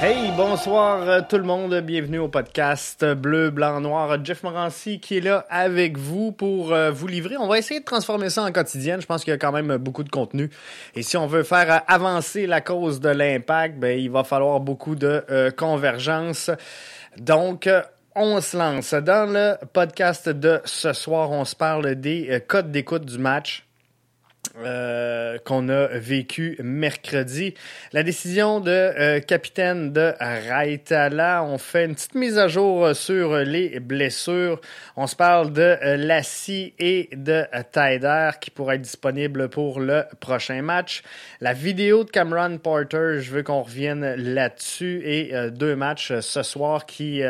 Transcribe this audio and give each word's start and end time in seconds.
Hey, 0.00 0.30
bonsoir 0.36 1.02
euh, 1.08 1.20
tout 1.28 1.38
le 1.38 1.42
monde, 1.42 1.74
bienvenue 1.80 2.20
au 2.20 2.28
podcast 2.28 3.04
Bleu, 3.04 3.50
Blanc, 3.50 3.80
Noir. 3.80 4.24
Jeff 4.24 4.44
Morancy 4.44 5.00
qui 5.00 5.16
est 5.16 5.20
là 5.20 5.44
avec 5.50 5.98
vous 5.98 6.30
pour 6.30 6.72
euh, 6.72 6.92
vous 6.92 7.08
livrer. 7.08 7.36
On 7.36 7.48
va 7.48 7.58
essayer 7.58 7.80
de 7.80 7.84
transformer 7.84 8.30
ça 8.30 8.44
en 8.44 8.52
quotidienne. 8.52 9.00
Je 9.00 9.06
pense 9.06 9.24
qu'il 9.24 9.32
y 9.32 9.34
a 9.34 9.38
quand 9.38 9.50
même 9.50 9.76
beaucoup 9.78 10.04
de 10.04 10.08
contenu. 10.08 10.50
Et 10.94 11.02
si 11.02 11.16
on 11.16 11.26
veut 11.26 11.42
faire 11.42 11.72
euh, 11.72 11.78
avancer 11.88 12.46
la 12.46 12.60
cause 12.60 13.00
de 13.00 13.08
l'impact, 13.08 13.76
ben, 13.80 13.98
il 13.98 14.08
va 14.08 14.22
falloir 14.22 14.60
beaucoup 14.60 14.94
de 14.94 15.24
convergence. 15.56 16.52
Donc, 17.16 17.68
on 18.14 18.40
se 18.40 18.56
lance. 18.56 18.94
Dans 18.94 19.28
le 19.28 19.56
podcast 19.72 20.28
de 20.28 20.60
ce 20.64 20.92
soir, 20.92 21.32
on 21.32 21.44
se 21.44 21.56
parle 21.56 21.96
des 21.96 22.40
codes 22.46 22.70
d'écoute 22.70 23.04
du 23.04 23.18
match. 23.18 23.67
Euh, 24.64 25.38
qu'on 25.44 25.68
a 25.68 25.86
vécu 25.88 26.56
mercredi. 26.60 27.54
La 27.92 28.02
décision 28.02 28.60
de 28.60 28.70
euh, 28.70 29.20
capitaine 29.20 29.92
de 29.92 30.14
Raitala. 30.18 31.44
On 31.44 31.58
fait 31.58 31.84
une 31.84 31.94
petite 31.94 32.16
mise 32.16 32.38
à 32.38 32.48
jour 32.48 32.96
sur 32.96 33.36
les 33.36 33.78
blessures. 33.78 34.60
On 34.96 35.06
se 35.06 35.14
parle 35.14 35.52
de 35.52 35.62
euh, 35.62 35.96
Lassie 35.96 36.74
et 36.78 37.08
de 37.12 37.44
Taider 37.70 38.30
qui 38.40 38.50
pourraient 38.50 38.76
être 38.76 38.82
disponibles 38.82 39.48
pour 39.48 39.78
le 39.78 40.04
prochain 40.18 40.60
match. 40.62 41.02
La 41.40 41.52
vidéo 41.52 42.02
de 42.02 42.10
Cameron 42.10 42.58
Porter, 42.58 43.20
je 43.20 43.30
veux 43.30 43.42
qu'on 43.44 43.62
revienne 43.62 44.14
là-dessus. 44.16 45.02
Et 45.04 45.32
deux 45.50 45.76
matchs 45.76 46.18
ce 46.20 46.42
soir 46.42 46.84
qui 46.86 47.22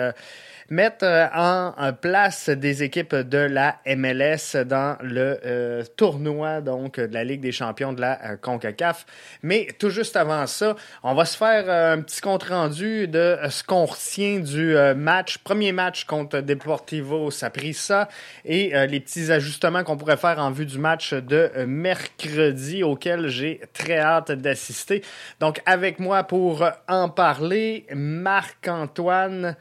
mettre 0.70 1.05
euh, 1.05 1.27
en 1.34 1.92
place 1.92 2.50
des 2.50 2.83
équipes 2.83 3.14
de 3.14 3.38
la 3.38 3.78
MLS 3.86 4.64
dans 4.66 4.98
le 5.02 5.38
euh, 5.44 5.84
tournoi 5.97 6.60
donc 6.60 7.00
de 7.00 7.12
la 7.12 7.25
Ligue 7.25 7.41
des 7.41 7.52
champions 7.52 7.92
de 7.92 8.00
la 8.00 8.33
euh, 8.33 8.36
CONCACAF. 8.36 9.06
Mais 9.42 9.69
tout 9.78 9.91
juste 9.91 10.16
avant 10.16 10.47
ça, 10.47 10.77
on 11.02 11.14
va 11.14 11.25
se 11.25 11.36
faire 11.36 11.70
un 11.70 12.02
petit 12.02 12.20
compte 12.20 12.44
rendu 12.44 13.08
de 13.08 13.38
ce 13.48 13.62
qu'on 13.64 13.86
retient 13.86 14.41
du 14.41 14.77
match, 14.97 15.38
premier 15.38 15.72
match 15.72 16.05
contre 16.05 16.41
Deportivo 16.41 17.30
Saprissa 17.30 18.08
et 18.44 18.72
les 18.86 19.00
petits 19.00 19.30
ajustements 19.30 19.84
qu'on 19.84 19.97
pourrait 19.97 20.16
faire 20.16 20.38
en 20.38 20.50
vue 20.50 20.66
du 20.66 20.78
match 20.78 21.14
de 21.14 21.50
mercredi 21.66 22.82
auquel 22.82 23.28
j'ai 23.28 23.60
très 23.72 23.98
hâte 23.98 24.32
d'assister. 24.32 25.03
Donc 25.41 25.60
avec 25.66 25.98
moi 25.98 26.25
pour 26.25 26.69
en 26.88 27.08
parler, 27.08 27.86
Marc-Antoine 27.94 29.56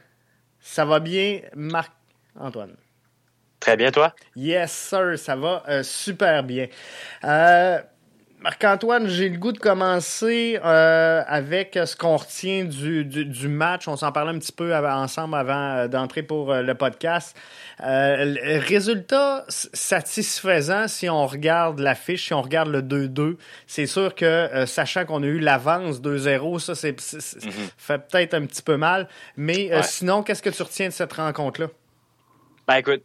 ça 0.68 0.84
va 0.84 1.00
bien, 1.00 1.40
Marc-Antoine? 1.54 2.76
Très 3.58 3.76
bien, 3.76 3.90
toi? 3.90 4.14
Yes, 4.36 4.70
sir, 4.70 5.18
ça 5.18 5.34
va 5.34 5.62
euh, 5.68 5.82
super 5.82 6.44
bien. 6.44 6.68
Euh, 7.24 7.80
Marc-Antoine, 8.40 9.08
j'ai 9.08 9.28
le 9.28 9.36
goût 9.36 9.50
de 9.50 9.58
commencer 9.58 10.60
euh, 10.64 11.22
avec 11.26 11.76
ce 11.84 11.96
qu'on 11.96 12.16
retient 12.16 12.64
du, 12.64 13.04
du, 13.04 13.48
match. 13.48 13.88
On 13.88 13.96
s'en 13.96 14.12
parlait 14.12 14.30
un 14.30 14.38
petit 14.38 14.52
peu 14.52 14.76
ensemble 14.76 15.34
avant 15.34 15.76
euh, 15.76 15.88
d'entrer 15.88 16.22
pour 16.22 16.52
euh, 16.52 16.62
le 16.62 16.76
podcast. 16.76 17.36
résultat 17.80 19.44
satisfaisant 19.48 20.86
si 20.86 21.08
on 21.10 21.26
regarde 21.26 21.80
l'affiche, 21.80 22.26
si 22.26 22.34
on 22.34 22.40
regarde 22.40 22.68
le 22.68 22.80
2-2. 22.80 23.38
C'est 23.66 23.86
sûr 23.86 24.14
que, 24.14 24.64
sachant 24.66 25.04
qu'on 25.04 25.24
a 25.24 25.26
eu 25.26 25.40
l'avance 25.40 26.00
2-0, 26.00 26.60
ça 26.60 26.76
c'est, 26.76 26.92
mm-hmm. 26.92 27.50
fait 27.76 27.98
peut-être 27.98 28.34
un 28.34 28.46
petit 28.46 28.62
peu 28.62 28.76
mal. 28.76 29.08
Mais 29.36 29.70
sinon, 29.82 30.22
qu'est-ce 30.22 30.42
que 30.42 30.50
tu 30.50 30.62
retiens 30.62 30.88
de 30.88 30.92
cette 30.92 31.12
rencontre-là? 31.14 31.66
Ben 32.68 32.76
écoute, 32.76 33.02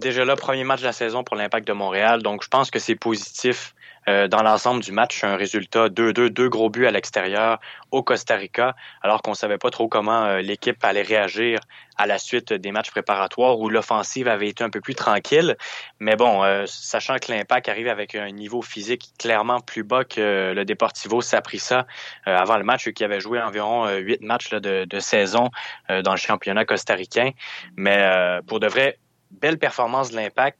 déjà 0.00 0.24
là, 0.24 0.34
premier 0.34 0.64
match 0.64 0.80
de 0.80 0.86
la 0.86 0.92
saison 0.92 1.22
pour 1.22 1.36
l'Impact 1.36 1.68
de 1.68 1.72
Montréal. 1.72 2.22
Donc, 2.22 2.42
je 2.42 2.48
pense 2.48 2.72
que 2.72 2.80
c'est 2.80 2.96
positif 2.96 3.74
euh, 4.08 4.28
dans 4.28 4.42
l'ensemble 4.42 4.82
du 4.82 4.92
match, 4.92 5.24
un 5.24 5.36
résultat 5.36 5.88
2-2, 5.88 6.28
deux 6.28 6.48
gros 6.48 6.68
buts 6.68 6.86
à 6.86 6.90
l'extérieur 6.90 7.58
au 7.90 8.02
Costa 8.02 8.36
Rica, 8.36 8.74
alors 9.02 9.22
qu'on 9.22 9.34
savait 9.34 9.58
pas 9.58 9.70
trop 9.70 9.88
comment 9.88 10.24
euh, 10.24 10.40
l'équipe 10.40 10.82
allait 10.84 11.02
réagir 11.02 11.60
à 11.96 12.06
la 12.06 12.18
suite 12.18 12.52
des 12.52 12.72
matchs 12.72 12.90
préparatoires 12.90 13.58
où 13.58 13.68
l'offensive 13.68 14.28
avait 14.28 14.48
été 14.48 14.64
un 14.64 14.70
peu 14.70 14.80
plus 14.80 14.94
tranquille. 14.94 15.56
Mais 16.00 16.16
bon, 16.16 16.42
euh, 16.42 16.64
sachant 16.66 17.16
que 17.16 17.32
l'Impact 17.32 17.68
arrive 17.68 17.88
avec 17.88 18.14
un 18.14 18.30
niveau 18.30 18.62
physique 18.62 19.10
clairement 19.18 19.60
plus 19.60 19.84
bas 19.84 20.04
que 20.04 20.52
le 20.54 20.64
Deportivo 20.64 21.20
Saprissa 21.20 21.86
avant 22.24 22.58
le 22.58 22.64
match, 22.64 22.88
qui 22.90 23.04
avait 23.04 23.20
joué 23.20 23.40
environ 23.40 23.88
huit 23.96 24.20
matchs 24.22 24.50
de, 24.50 24.84
de, 24.84 24.98
saison 24.98 25.50
dans 25.88 26.10
le 26.10 26.16
championnat 26.16 26.64
costaricain. 26.64 27.30
Mais 27.76 28.40
pour 28.46 28.60
de 28.60 28.66
vrai, 28.66 28.98
belle 29.30 29.58
performance 29.58 30.10
de 30.10 30.16
l'Impact. 30.16 30.58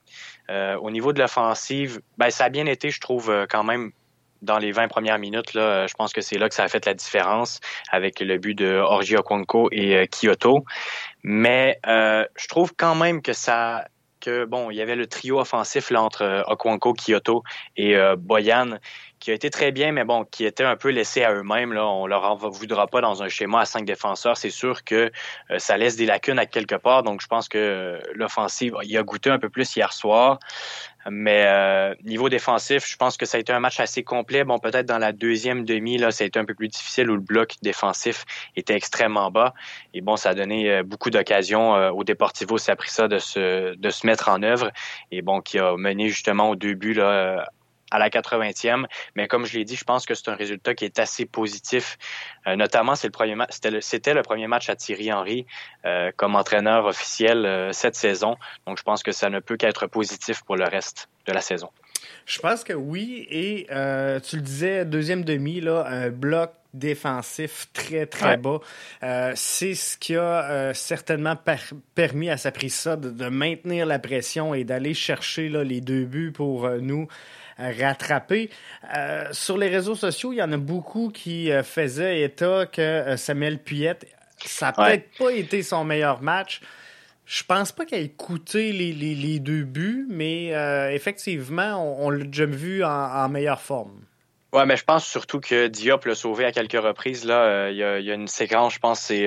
Euh, 0.51 0.77
au 0.77 0.91
niveau 0.91 1.13
de 1.13 1.21
l'offensive, 1.21 2.01
ben, 2.19 2.31
ça 2.31 2.45
a 2.45 2.49
bien 2.49 2.67
été, 2.67 2.91
je 2.91 3.01
trouve, 3.01 3.31
euh, 3.31 3.47
quand 3.49 3.65
même 3.65 3.93
dans 4.43 4.59
les 4.59 4.73
20 4.73 4.89
premières 4.89 5.19
minutes. 5.19 5.55
Là, 5.55 5.63
euh, 5.63 5.87
je 5.87 5.95
pense 5.95 6.13
que 6.13 6.21
c'est 6.21 6.37
là 6.37 6.49
que 6.49 6.55
ça 6.55 6.65
a 6.65 6.69
fait 6.69 6.85
la 6.85 6.95
différence 6.95 7.61
avec 7.91 8.21
le 8.21 8.37
but 8.37 8.55
de 8.55 8.77
Orgi 8.77 9.17
Okonko 9.17 9.69
et 9.73 10.07
Kyoto. 10.09 10.65
Mais 11.23 11.79
je 11.85 12.49
trouve 12.49 12.75
quand 12.77 12.95
même 12.95 13.23
que 13.23 13.33
ça 13.33 13.87
que 14.21 14.47
bon, 14.47 14.71
il 14.71 14.77
y 14.77 14.83
avait 14.83 14.97
le 14.97 15.07
trio 15.07 15.39
offensif 15.39 15.91
entre 15.93 16.45
Okonko, 16.49 16.95
Kyoto 16.95 17.43
et 17.77 17.97
Boyan 18.19 18.79
qui 19.25 19.31
a 19.31 19.35
été 19.35 19.49
très 19.49 19.73
bien, 19.73 19.91
mais 19.91 20.05
bon, 20.05 20.27
qui 20.27 20.45
était 20.45 20.65
un 20.65 20.77
peu 20.77 20.91
laissé 20.91 21.25
à 21.25 21.33
eux-mêmes. 21.33 21.73
Là. 21.73 21.87
On 21.87 22.07
leur 22.07 22.25
en 22.25 22.37
voudra 22.37 22.87
pas 22.87 23.01
dans 23.01 23.23
un 23.23 23.29
schéma 23.31 23.61
à 23.61 23.65
cinq 23.65 23.87
défenseurs. 23.87 24.37
C'est 24.37 24.51
sûr 24.51 24.85
que 24.85 25.11
euh, 25.51 25.59
ça 25.59 25.79
laisse 25.79 25.97
des 25.97 26.05
lacunes 26.05 26.39
à 26.39 26.45
quelque 26.45 26.75
part. 26.75 27.03
Donc, 27.03 27.23
je 27.23 27.27
pense 27.27 27.49
que 27.49 27.57
euh, 27.57 28.01
l'offensive, 28.13 28.75
il 28.83 28.95
a 28.99 29.03
goûté 29.03 29.31
un 29.31 29.39
peu 29.39 29.49
plus 29.49 29.77
hier 29.77 29.95
soir. 29.95 30.41
Mais 31.09 31.45
euh, 31.47 31.95
niveau 32.05 32.29
défensif, 32.29 32.87
je 32.87 32.99
pense 32.99 33.17
que 33.17 33.25
ça 33.25 33.39
a 33.39 33.41
été 33.41 33.51
un 33.51 33.61
match 33.61 33.81
assez 33.81 34.03
complet. 34.03 34.45
Bon, 34.45 34.59
peut-être 34.59 34.85
dans 34.85 34.99
la 34.99 35.13
deuxième 35.13 35.65
demi, 35.65 35.97
là, 35.97 36.11
ça 36.11 36.25
a 36.25 36.27
été 36.27 36.39
un 36.39 36.45
peu 36.45 36.55
plus 36.55 36.69
difficile 36.69 37.11
où 37.11 37.15
le 37.15 37.21
bloc 37.21 37.55
défensif 37.63 38.27
était 38.57 38.75
extrêmement 38.75 39.31
bas. 39.31 39.55
Et 39.95 40.03
bon, 40.03 40.17
ça 40.17 40.31
a 40.31 40.35
donné 40.35 40.83
beaucoup 40.83 41.09
d'occasions 41.09 41.73
au 41.91 42.05
Deportivo 42.05 42.59
ça 42.59 42.75
de 43.09 43.19
se, 43.19 43.75
de 43.75 43.91
se 43.91 44.07
mettre 44.07 44.29
en 44.29 44.43
œuvre. 44.43 44.71
Et 45.11 45.23
bon, 45.23 45.41
qui 45.41 45.59
a 45.59 45.77
mené 45.77 46.09
justement 46.09 46.51
au 46.51 46.57
début 46.57 46.93
là, 46.93 47.47
à 47.91 47.99
la 47.99 48.09
80e. 48.09 48.87
Mais 49.15 49.29
comme 49.29 49.47
je 49.47 49.59
l'ai 49.59 49.65
dit, 49.65 49.77
je 49.77 49.85
pense 49.85 50.07
que 50.07 50.15
c'est 50.15 50.29
un 50.29 50.35
résultat 50.35 50.75
qui 50.75 50.85
est 50.85 50.99
assez 50.99 51.27
positif. 51.27 51.99
Euh, 52.47 52.57
notamment, 52.57 52.95
c'est 52.95 53.09
le 53.09 53.13
premier 53.13 53.37
c'était 53.51 54.15
le, 54.15 54.23
premier 54.23 54.47
match 54.47 54.69
à 54.69 54.77
Thierry 54.77 55.13
Henry 55.13 55.47
euh, 55.85 56.11
comme 56.17 56.35
entraîneur 56.37 56.87
officiel 56.87 57.45
euh, 57.47 57.73
cette 57.73 57.97
saison. 57.97 58.37
Donc, 58.67 58.79
je 58.79 58.83
pense 58.83 59.03
que 59.03 59.13
ça 59.13 59.31
ne 59.31 59.41
peut 59.41 59.57
qu'être 59.57 59.87
positif 59.87 60.43
pour 60.43 60.57
le 60.57 60.65
reste 60.65 61.09
de 61.27 61.33
la 61.33 61.41
saison. 61.41 61.71
Je 62.27 62.39
pense 62.39 62.65
que 62.65 62.73
oui. 62.73 63.27
Et 63.31 63.67
tu 63.69 64.37
le 64.37 64.43
disais, 64.43 64.85
deuxième 64.85 65.25
demi, 65.25 65.61
là, 65.61 65.85
un 65.87 66.11
bloc 66.11 66.53
défensif 66.73 67.69
très, 67.73 68.07
très 68.07 68.37
bas. 68.37 68.59
c'est 69.35 69.75
ce 69.75 69.97
qui 69.97 70.17
a 70.17 70.75
certainement 70.75 71.37
permis 71.95 72.31
à 72.31 72.37
Saprissa 72.37 72.97
de, 72.97 73.11
de, 73.11 73.29
maintenir 73.29 73.87
la 73.87 73.99
pression 73.99 74.55
et 74.55 74.65
d'aller 74.65 74.93
chercher 74.93 75.49
là, 75.49 75.65
les 75.65 75.81
deux 75.81 76.05
buts 76.05 76.33
pour 76.33 76.69
nous 76.69 77.09
rattraper. 77.59 78.51
Euh, 78.97 79.27
sur 79.33 79.59
les 79.59 79.69
réseaux 79.69 79.95
sociaux, 79.95 80.33
il 80.33 80.37
y 80.37 80.43
en 80.43 80.53
a 80.53 80.57
beaucoup 80.57 81.11
qui 81.11 81.51
euh, 81.51 81.63
faisaient 81.63 82.23
état 82.23 82.67
que 82.67 82.81
euh, 82.81 83.17
Samuel 83.17 83.59
Puyette, 83.59 84.07
ça 84.45 84.67
n'a 84.67 84.73
peut-être 84.73 85.09
pas 85.19 85.33
été 85.33 85.63
son 85.63 85.85
meilleur 85.85 86.23
match. 86.23 86.61
Je 87.27 87.43
pense 87.43 87.73
pas 87.73 87.87
qu'il 87.87 87.99
ait 87.99 88.09
coûté 88.09 88.73
les, 88.73 89.39
deux 89.39 89.63
buts, 89.63 90.07
mais 90.11 90.49
effectivement, 90.93 92.05
on, 92.05 92.11
l'a 92.11 92.25
déjà 92.25 92.45
vu 92.45 92.85
en, 92.85 93.29
meilleure 93.31 93.63
forme. 93.63 94.03
Ouais, 94.53 94.67
mais 94.67 94.77
je 94.77 94.85
pense 94.85 95.07
surtout 95.07 95.41
que 95.41 95.69
Diop 95.69 96.05
l'a 96.05 96.15
sauvé 96.15 96.45
à 96.45 96.53
quelques 96.53 96.73
reprises. 96.73 97.25
Là, 97.25 97.71
il 97.71 97.79
y, 97.79 97.83
a, 97.83 98.15
une 98.15 98.29
séquence, 98.29 98.75
je 98.75 98.79
pense, 98.79 99.01
c'est 99.01 99.27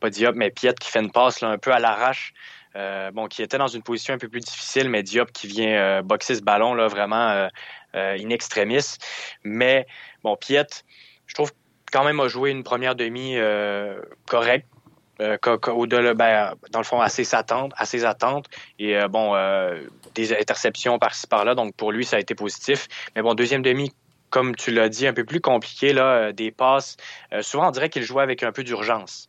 pas 0.00 0.08
Diop, 0.08 0.34
mais 0.34 0.50
Piet 0.50 0.72
qui 0.80 0.90
fait 0.90 1.00
une 1.00 1.12
passe 1.12 1.42
là, 1.42 1.48
un 1.48 1.58
peu 1.58 1.72
à 1.72 1.78
l'arrache. 1.78 2.32
Euh, 2.76 3.10
bon, 3.10 3.26
qui 3.26 3.42
était 3.42 3.58
dans 3.58 3.66
une 3.66 3.82
position 3.82 4.14
un 4.14 4.18
peu 4.18 4.28
plus 4.28 4.40
difficile, 4.40 4.88
mais 4.88 5.02
Diop 5.02 5.32
qui 5.32 5.48
vient 5.48 5.72
euh, 5.72 6.02
boxer 6.02 6.36
ce 6.36 6.42
ballon 6.42 6.74
là 6.74 6.86
vraiment 6.86 7.28
euh, 7.30 7.48
in 7.94 8.30
extremis. 8.30 8.96
Mais 9.42 9.86
bon, 10.22 10.36
Piet, 10.36 10.66
je 11.26 11.34
trouve 11.34 11.52
quand 11.90 12.04
même 12.04 12.20
a 12.20 12.28
joué 12.28 12.50
une 12.50 12.62
première 12.62 12.94
demi 12.94 13.36
correcte. 14.26 14.68
au-delà, 15.18 16.14
ben, 16.14 16.54
dans 16.70 16.78
le 16.78 16.84
fond, 16.84 17.00
à 17.00 17.08
ses 17.08 17.34
attentes, 17.34 17.72
à 17.76 17.84
ses 17.84 18.04
attentes, 18.04 18.46
et 18.78 18.96
bon, 19.08 19.34
des 20.14 20.32
interceptions 20.32 21.00
par-ci 21.00 21.26
par-là, 21.26 21.56
donc 21.56 21.74
pour 21.74 21.90
lui, 21.90 22.04
ça 22.04 22.16
a 22.16 22.20
été 22.20 22.36
positif. 22.36 22.86
Mais 23.16 23.22
bon, 23.22 23.34
deuxième 23.34 23.62
demi, 23.62 23.92
comme 24.30 24.54
tu 24.54 24.70
l'as 24.70 24.88
dit, 24.88 25.08
un 25.08 25.12
peu 25.12 25.24
plus 25.24 25.40
compliqué, 25.40 25.92
là, 25.92 26.30
des 26.30 26.52
passes. 26.52 26.96
souvent, 27.40 27.66
on 27.66 27.70
dirait 27.72 27.88
qu'il 27.88 28.04
jouait 28.04 28.22
avec 28.22 28.44
un 28.44 28.52
peu 28.52 28.62
d'urgence 28.62 29.28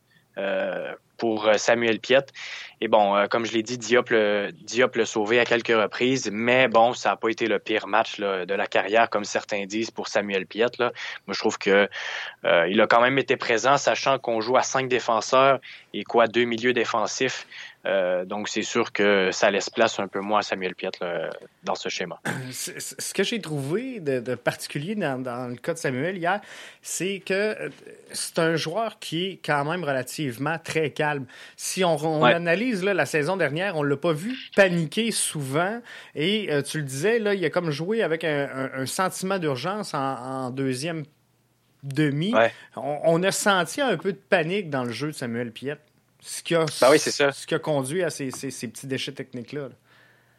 pour 1.22 1.48
Samuel 1.58 2.00
Piet. 2.00 2.26
Et 2.84 2.88
bon, 2.88 3.28
comme 3.30 3.46
je 3.46 3.54
l'ai 3.54 3.62
dit, 3.62 3.78
Diop 3.78 4.10
l'a 4.10 5.06
sauvé 5.06 5.40
à 5.40 5.46
quelques 5.46 5.68
reprises, 5.68 6.32
mais 6.34 6.68
bon, 6.68 6.94
ça 6.94 7.10
n'a 7.10 7.16
pas 7.16 7.30
été 7.30 7.46
le 7.46 7.60
pire 7.60 7.86
match 7.86 8.20
de 8.20 8.54
la 8.56 8.66
carrière, 8.66 9.08
comme 9.08 9.24
certains 9.24 9.68
disent, 9.68 9.92
pour 9.92 10.08
Samuel 10.08 10.48
Piet. 10.48 10.66
Moi, 10.80 10.90
je 11.28 11.38
trouve 11.38 11.60
que 11.60 11.88
il 12.44 12.82
a 12.82 12.88
quand 12.88 13.02
même 13.02 13.20
été 13.20 13.38
présent, 13.38 13.78
sachant 13.78 14.18
qu'on 14.18 14.42
joue 14.42 14.58
à 14.58 14.64
cinq 14.64 14.88
défenseurs 14.88 15.60
et 15.94 16.04
quoi, 16.04 16.26
deux 16.26 16.46
milieux 16.46 16.74
défensifs. 16.74 17.46
Euh, 17.86 18.26
donc, 18.26 18.48
c'est 18.48 18.62
sûr 18.62 18.92
que 18.92 19.30
ça 19.32 19.50
laisse 19.50 19.70
place 19.70 20.00
un 20.00 20.08
peu 20.08 20.20
moins 20.20 20.40
à 20.40 20.42
Samuel 20.44 20.76
Piet 20.76 20.92
dans 21.64 21.76
ce 21.76 21.90
schéma. 21.90 22.20
Ce 22.52 23.14
que 23.14 23.24
j'ai 23.24 23.42
trouvé 23.42 24.00
de, 24.00 24.36
particulier 24.36 24.96
dans, 24.96 25.50
le 25.50 25.56
cas 25.56 25.74
de 25.74 25.80
Samuel 25.80 26.18
hier, 26.18 26.42
c'est 26.82 27.22
que 27.26 27.34
euh, 27.34 27.70
c'est 28.12 28.40
un 28.40 28.56
joueur 28.56 29.00
qui 29.00 29.26
est 29.26 29.40
quand 29.44 29.66
même 29.66 29.84
relativement 29.84 30.58
très 30.64 30.92
calme. 30.92 31.26
Si 31.56 31.84
on, 31.84 32.24
analyse 32.24 32.84
la 32.84 33.06
saison 33.06 33.38
dernière, 33.38 33.76
on 33.78 33.84
l'a 33.84 33.98
pas 33.98 34.14
vu 34.14 34.38
paniquer 34.56 35.12
souvent. 35.12 35.82
Et 36.16 36.52
euh, 36.52 36.62
tu 36.62 36.78
le 36.78 36.84
disais, 36.84 37.20
là, 37.20 37.34
il 37.34 37.44
a 37.44 37.50
comme 37.50 37.72
joué 37.72 38.04
avec 38.04 38.24
un, 38.24 38.86
sentiment 38.86 39.40
d'urgence 39.40 39.94
en, 39.94 40.50
deuxième 40.52 41.04
demi. 41.84 42.34
On, 42.76 43.22
a 43.24 43.32
senti 43.32 43.82
un 43.82 43.98
peu 43.98 44.12
de 44.12 44.18
panique 44.18 44.70
dans 44.70 44.84
le 44.84 44.92
jeu 44.92 45.08
de 45.08 45.14
Samuel 45.14 45.52
Piet. 45.52 45.78
Ce 46.22 46.44
qui 46.44 46.56
a, 46.56 46.66
ben 46.82 46.98
Ce 46.98 47.48
qui 47.48 47.56
a 47.56 47.60
conduit 47.60 48.04
à 48.04 48.10
ces, 48.10 48.30
petits 48.30 48.88
déchets 48.88 49.12
techniques-là. 49.12 49.70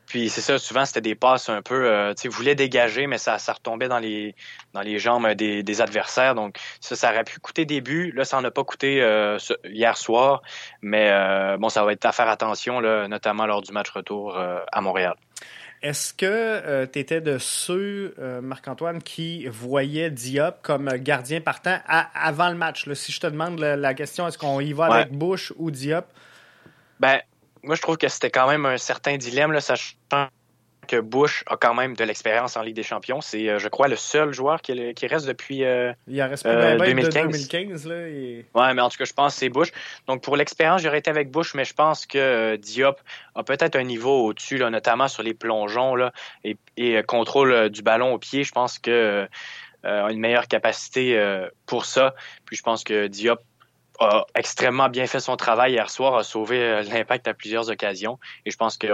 Puis 0.06 0.28
c'est 0.28 0.40
ça, 0.40 0.58
souvent 0.58 0.84
c'était 0.84 1.00
des 1.00 1.14
passes 1.14 1.48
un 1.48 1.62
peu, 1.62 1.86
euh, 1.86 2.12
tu 2.14 2.22
sais, 2.22 2.28
voulait 2.28 2.54
dégager, 2.54 3.06
mais 3.06 3.18
ça, 3.18 3.38
ça 3.38 3.54
retombait 3.54 3.88
dans 3.88 3.98
les, 3.98 4.34
dans 4.74 4.82
les 4.82 4.98
jambes 4.98 5.26
des, 5.32 5.80
adversaires. 5.80 6.34
Donc 6.34 6.58
ça, 6.80 6.96
ça 6.96 7.10
aurait 7.10 7.24
pu 7.24 7.40
coûter 7.40 7.64
des 7.64 7.80
buts. 7.80 8.12
Là, 8.14 8.24
ça 8.24 8.36
n'en 8.36 8.44
a 8.44 8.50
pas 8.50 8.64
coûté 8.64 9.02
euh, 9.02 9.38
hier 9.64 9.96
soir, 9.96 10.42
mais 10.82 11.10
euh, 11.10 11.56
bon, 11.56 11.68
ça 11.68 11.82
va 11.84 11.92
être 11.92 12.04
à 12.04 12.12
faire 12.12 12.28
attention, 12.28 12.80
là, 12.80 13.08
notamment 13.08 13.46
lors 13.46 13.62
du 13.62 13.72
match 13.72 13.90
retour 13.90 14.36
à 14.36 14.80
Montréal. 14.80 15.16
Est-ce 15.82 16.14
que 16.14 16.26
euh, 16.26 16.86
tu 16.86 17.00
étais 17.00 17.20
de 17.20 17.38
ceux, 17.38 18.14
euh, 18.20 18.40
Marc-Antoine, 18.40 19.02
qui 19.02 19.46
voyaient 19.48 20.12
Diop 20.12 20.62
comme 20.62 20.88
gardien 20.98 21.40
partant 21.40 21.78
avant 21.86 22.50
le 22.50 22.54
match? 22.54 22.88
Si 22.94 23.10
je 23.10 23.18
te 23.18 23.26
demande 23.26 23.58
la, 23.58 23.94
question, 23.94 24.28
est-ce 24.28 24.38
qu'on 24.38 24.60
y 24.60 24.72
va 24.72 24.86
avec 24.86 25.12
Bush 25.12 25.52
ou 25.56 25.72
Diop? 25.72 26.06
Ben, 27.00 27.20
moi, 27.64 27.74
je 27.74 27.82
trouve 27.82 27.96
que 27.96 28.06
c'était 28.06 28.30
quand 28.30 28.48
même 28.48 28.64
un 28.64 28.78
certain 28.78 29.16
dilemme, 29.16 29.50
là, 29.50 29.60
sachant 29.60 30.28
que 30.86 31.00
Bush 31.00 31.44
a 31.46 31.56
quand 31.56 31.74
même 31.74 31.94
de 31.94 32.04
l'expérience 32.04 32.56
en 32.56 32.62
Ligue 32.62 32.76
des 32.76 32.82
Champions. 32.82 33.20
C'est, 33.20 33.48
euh, 33.48 33.58
je 33.58 33.68
crois, 33.68 33.88
le 33.88 33.96
seul 33.96 34.32
joueur 34.32 34.60
qui, 34.60 34.72
reste 35.06 35.26
depuis 35.26 35.64
euh, 35.64 35.92
Il 36.08 36.20
reste 36.22 36.46
2015. 36.46 37.86
là, 37.86 37.94
Ouais, 38.54 38.74
mais 38.74 38.82
en 38.82 38.88
tout 38.88 38.98
cas, 38.98 39.04
je 39.04 39.12
pense 39.12 39.34
que 39.34 39.40
c'est 39.40 39.48
Bush. 39.48 39.70
Donc, 40.06 40.22
pour 40.22 40.36
l'expérience, 40.36 40.82
j'aurais 40.82 40.98
été 40.98 41.10
avec 41.10 41.30
Bush, 41.30 41.54
mais 41.54 41.64
je 41.64 41.74
pense 41.74 42.06
que 42.06 42.18
euh, 42.18 42.56
Diop 42.56 43.00
a 43.34 43.42
peut-être 43.42 43.76
un 43.76 43.84
niveau 43.84 44.26
au-dessus, 44.26 44.58
notamment 44.58 45.08
sur 45.08 45.22
les 45.22 45.34
plongeons 45.34 45.94
là, 45.94 46.12
et, 46.44 47.02
contrôle 47.06 47.70
du 47.70 47.82
ballon 47.82 48.12
au 48.12 48.18
pied. 48.18 48.44
Je 48.44 48.52
pense 48.52 48.78
que 48.78 49.26
a 49.84 50.10
une 50.12 50.20
meilleure 50.20 50.46
capacité 50.46 51.20
pour 51.66 51.86
ça. 51.86 52.14
Puis 52.44 52.56
je 52.56 52.62
pense 52.62 52.84
que 52.84 53.08
Diop 53.08 53.40
a 53.98 54.26
extrêmement 54.34 54.88
bien 54.88 55.06
fait 55.06 55.20
son 55.20 55.36
travail 55.36 55.72
hier 55.72 55.90
soir, 55.90 56.16
a 56.16 56.22
sauvé 56.22 56.82
l'impact 56.82 57.26
à 57.26 57.34
plusieurs 57.34 57.70
occasions. 57.70 58.18
Et 58.46 58.50
je 58.50 58.56
pense 58.56 58.76
que. 58.76 58.86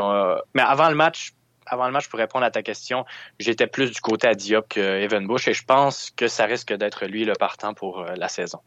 mais 0.54 0.62
avant 0.62 0.88
le 0.88 0.94
match, 0.94 1.32
avant 1.70 1.86
le 1.86 1.92
match, 1.92 2.08
pour 2.08 2.18
répondre 2.18 2.44
à 2.44 2.50
ta 2.50 2.62
question, 2.62 3.04
j'étais 3.38 3.66
plus 3.66 3.90
du 3.90 4.00
côté 4.00 4.26
à 4.26 4.34
Diop 4.34 4.68
que 4.68 4.80
Evan 4.80 5.26
Bush 5.26 5.48
et 5.48 5.54
je 5.54 5.64
pense 5.64 6.10
que 6.10 6.28
ça 6.28 6.44
risque 6.44 6.72
d'être 6.72 7.06
lui 7.06 7.24
le 7.24 7.34
partant 7.34 7.74
pour 7.74 8.00
euh, 8.00 8.14
la 8.16 8.28
saison. 8.28 8.60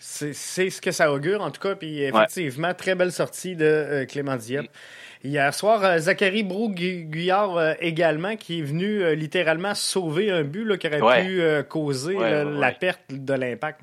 C'est 0.00 0.32
ce 0.32 0.80
que 0.80 0.92
ça 0.92 1.12
augure, 1.12 1.42
en 1.42 1.50
tout 1.50 1.60
cas. 1.60 1.74
Puis 1.74 2.02
effectivement, 2.02 2.72
très 2.72 2.94
belle 2.94 3.10
sortie 3.10 3.56
de 3.56 3.64
euh, 3.64 4.06
Clément 4.06 4.36
Diop. 4.36 4.66
Hier 5.24 5.52
soir, 5.52 5.84
euh, 5.84 5.98
Zachary 5.98 6.44
Brou-Guyard 6.44 7.74
également, 7.80 8.36
qui 8.36 8.60
est 8.60 8.62
venu 8.62 9.16
littéralement 9.16 9.74
sauver 9.74 10.30
un 10.30 10.44
but 10.44 10.78
qui 10.78 10.86
aurait 10.86 11.24
pu 11.24 11.68
causer 11.68 12.16
la 12.16 12.70
perte 12.70 13.02
de 13.10 13.34
l'impact. 13.34 13.82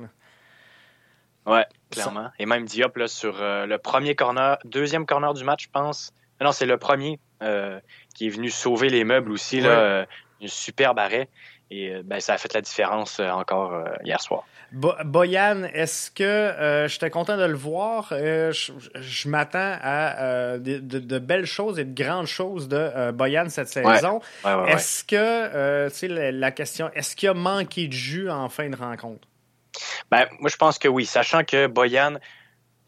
Oui, 1.45 1.59
clairement. 1.91 2.29
Et 2.39 2.45
même 2.45 2.65
Diop 2.65 2.97
sur 3.07 3.35
le 3.41 3.75
premier 3.75 4.15
corner, 4.15 4.57
deuxième 4.63 5.05
corner 5.05 5.33
du 5.33 5.43
match, 5.43 5.65
je 5.65 5.69
pense. 5.69 6.13
Non, 6.39 6.53
c'est 6.53 6.65
le 6.65 6.77
premier 6.77 7.19
qui 8.15 8.27
est 8.27 8.29
venu 8.29 8.49
sauver 8.49 8.89
les 8.89 9.03
meubles 9.03 9.31
aussi. 9.31 9.61
Là, 9.61 9.69
euh, 9.69 10.05
un 10.41 10.47
superbe 10.47 10.97
arrêt. 10.97 11.29
Et 11.69 11.89
euh, 11.89 12.01
ben, 12.03 12.19
ça 12.19 12.33
a 12.33 12.37
fait 12.37 12.53
la 12.53 12.61
différence 12.61 13.19
euh, 13.19 13.29
encore 13.29 13.85
hier 14.03 14.19
soir. 14.21 14.45
Boyan, 14.71 15.63
est-ce 15.73 16.09
que 16.11 16.87
j'étais 16.87 17.09
content 17.09 17.37
de 17.37 17.43
le 17.43 17.55
voir? 17.55 18.07
je, 18.11 19.29
m'attends 19.29 19.77
à 19.81 20.57
de, 20.57 21.19
belles 21.19 21.45
choses 21.45 21.77
et 21.77 21.85
de 21.85 22.03
grandes 22.03 22.25
choses 22.25 22.67
de 22.67 23.11
Boyan 23.11 23.47
cette 23.49 23.69
saison. 23.69 24.21
est-ce 24.67 25.03
que, 25.03 25.87
tu 25.89 25.95
sais, 25.95 26.07
la, 26.07 26.51
question, 26.51 26.89
est-ce 26.93 27.15
qu'il 27.15 27.29
a 27.29 27.33
manqué 27.33 27.87
de 27.87 27.93
jus 27.93 28.29
en 28.29 28.49
fin 28.49 28.69
de 28.69 28.75
rencontre? 28.75 29.27
Ben, 30.09 30.25
moi, 30.39 30.49
je 30.49 30.57
pense 30.57 30.79
que 30.79 30.87
oui, 30.87 31.05
sachant 31.05 31.43
que 31.43 31.67
Boyan 31.67 32.15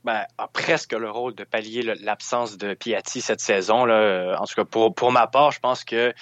ben, 0.07 0.25
a 0.37 0.47
presque 0.47 0.93
le 0.93 1.11
rôle 1.11 1.35
de 1.35 1.43
pallier 1.43 1.81
l'absence 1.99 2.57
de 2.57 2.73
Piatti 2.73 3.19
cette 3.19 3.41
saison. 3.41 3.83
Là. 3.83 4.37
En 4.39 4.45
tout 4.45 4.55
cas, 4.55 4.63
pour, 4.63 4.95
pour 4.95 5.11
ma 5.11 5.27
part, 5.27 5.51
je 5.51 5.59
pense 5.59 5.83
que 5.83 6.13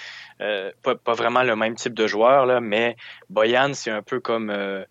euh, 0.42 0.72
pas, 0.82 1.14
vraiment 1.14 1.44
le 1.44 1.56
même 1.56 1.76
type 1.76 1.94
de 1.94 2.08
joueur, 2.08 2.48
là, 2.48 2.60
mais 2.62 2.98
Boyan, 3.30 3.76
c'est 3.76 3.92
un 3.92 4.02
peu 4.02 4.20
comme 4.20 4.50
euh, 4.50 4.84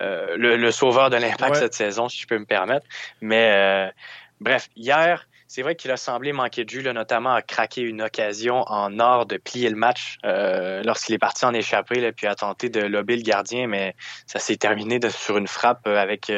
euh, 0.00 0.36
le, 0.36 0.70
sauveur 0.72 1.08
de 1.08 1.16
l'impact 1.18 1.54
cette 1.54 1.74
saison, 1.74 2.08
si 2.08 2.18
je 2.18 2.26
peux 2.26 2.36
me 2.36 2.44
permettre. 2.44 2.84
Mais 3.20 3.92
bref, 4.40 4.68
hier, 4.74 5.28
c'est 5.46 5.62
vrai 5.62 5.76
qu'il 5.76 5.92
a 5.92 5.96
semblé 5.96 6.32
manquer 6.32 6.64
de 6.64 6.70
jus, 6.70 6.82
notamment 6.82 7.34
à 7.34 7.42
craquer 7.42 7.82
une 7.82 8.02
occasion 8.02 8.64
en 8.66 8.98
or 8.98 9.24
de 9.24 9.36
plier 9.36 9.70
le 9.70 9.76
match 9.76 10.18
lorsqu'il 10.24 11.14
est 11.14 11.20
parti 11.20 11.44
en 11.44 11.54
échappée, 11.54 12.10
puis 12.10 12.26
a 12.26 12.34
tenté 12.34 12.70
de 12.70 12.80
lober 12.80 13.14
le 13.16 13.22
gardien, 13.22 13.68
mais 13.68 13.94
ça 14.26 14.40
s'est 14.40 14.56
terminé 14.56 14.98
sur 15.10 15.38
une 15.38 15.46
frappe 15.46 15.86
avec 15.86 16.32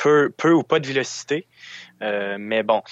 peu, 0.00 0.52
ou 0.52 0.62
pas 0.62 0.80
de 0.80 0.86
vélocité. 0.86 1.46
Euh, 2.02 2.36
mais 2.38 2.62
bon, 2.62 2.82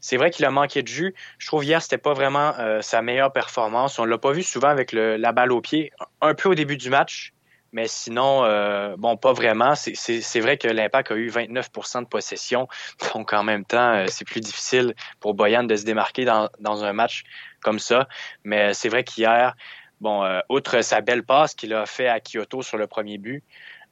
c'est 0.00 0.16
vrai 0.16 0.30
qu'il 0.30 0.44
a 0.44 0.50
manqué 0.50 0.82
de 0.82 0.88
jus. 0.88 1.14
Je 1.38 1.46
trouve 1.46 1.64
hier 1.64 1.80
c'était 1.80 1.98
pas 1.98 2.12
vraiment 2.12 2.54
euh, 2.58 2.80
sa 2.82 3.02
meilleure 3.02 3.32
performance. 3.32 3.98
On 3.98 4.04
l'a 4.04 4.18
pas 4.18 4.32
vu 4.32 4.42
souvent 4.42 4.68
avec 4.68 4.92
la 4.92 5.32
balle 5.32 5.52
au 5.52 5.60
pied, 5.60 5.92
un 6.20 6.34
peu 6.34 6.48
au 6.48 6.54
début 6.54 6.76
du 6.76 6.90
match, 6.90 7.32
mais 7.72 7.86
sinon, 7.86 8.44
euh, 8.44 8.96
bon, 8.96 9.16
pas 9.16 9.32
vraiment. 9.32 9.74
C'est 9.74 10.40
vrai 10.40 10.56
que 10.56 10.68
l'Impact 10.68 11.12
a 11.12 11.14
eu 11.14 11.28
29% 11.28 12.02
de 12.02 12.06
possession, 12.06 12.66
donc 13.14 13.32
en 13.32 13.44
même 13.44 13.64
temps, 13.64 14.04
c'est 14.08 14.26
plus 14.26 14.40
difficile 14.40 14.94
pour 15.20 15.34
Boyan 15.34 15.64
de 15.64 15.76
se 15.76 15.84
démarquer 15.84 16.24
dans, 16.24 16.48
dans 16.58 16.84
un 16.84 16.92
match 16.92 17.22
comme 17.60 17.78
ça. 17.78 18.08
Mais 18.44 18.74
c'est 18.74 18.88
vrai 18.88 19.04
qu'hier, 19.04 19.54
bon, 20.00 20.26
outre 20.48 20.80
sa 20.80 21.00
belle 21.00 21.22
passe 21.24 21.54
qu'il 21.54 21.74
a 21.74 21.86
fait 21.86 22.08
à 22.08 22.18
Kyoto 22.20 22.62
sur 22.62 22.78
le 22.78 22.86
premier 22.88 23.18
but, 23.18 23.44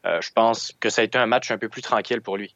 je 0.05 0.31
pense 0.33 0.73
que 0.81 0.89
ça 0.89 1.03
a 1.03 1.05
été 1.05 1.19
un 1.19 1.27
match 1.27 1.51
un 1.51 1.59
peu 1.59 1.69
plus 1.69 1.83
tranquille 1.83 2.23
pour 2.23 2.37
lui. 2.37 2.55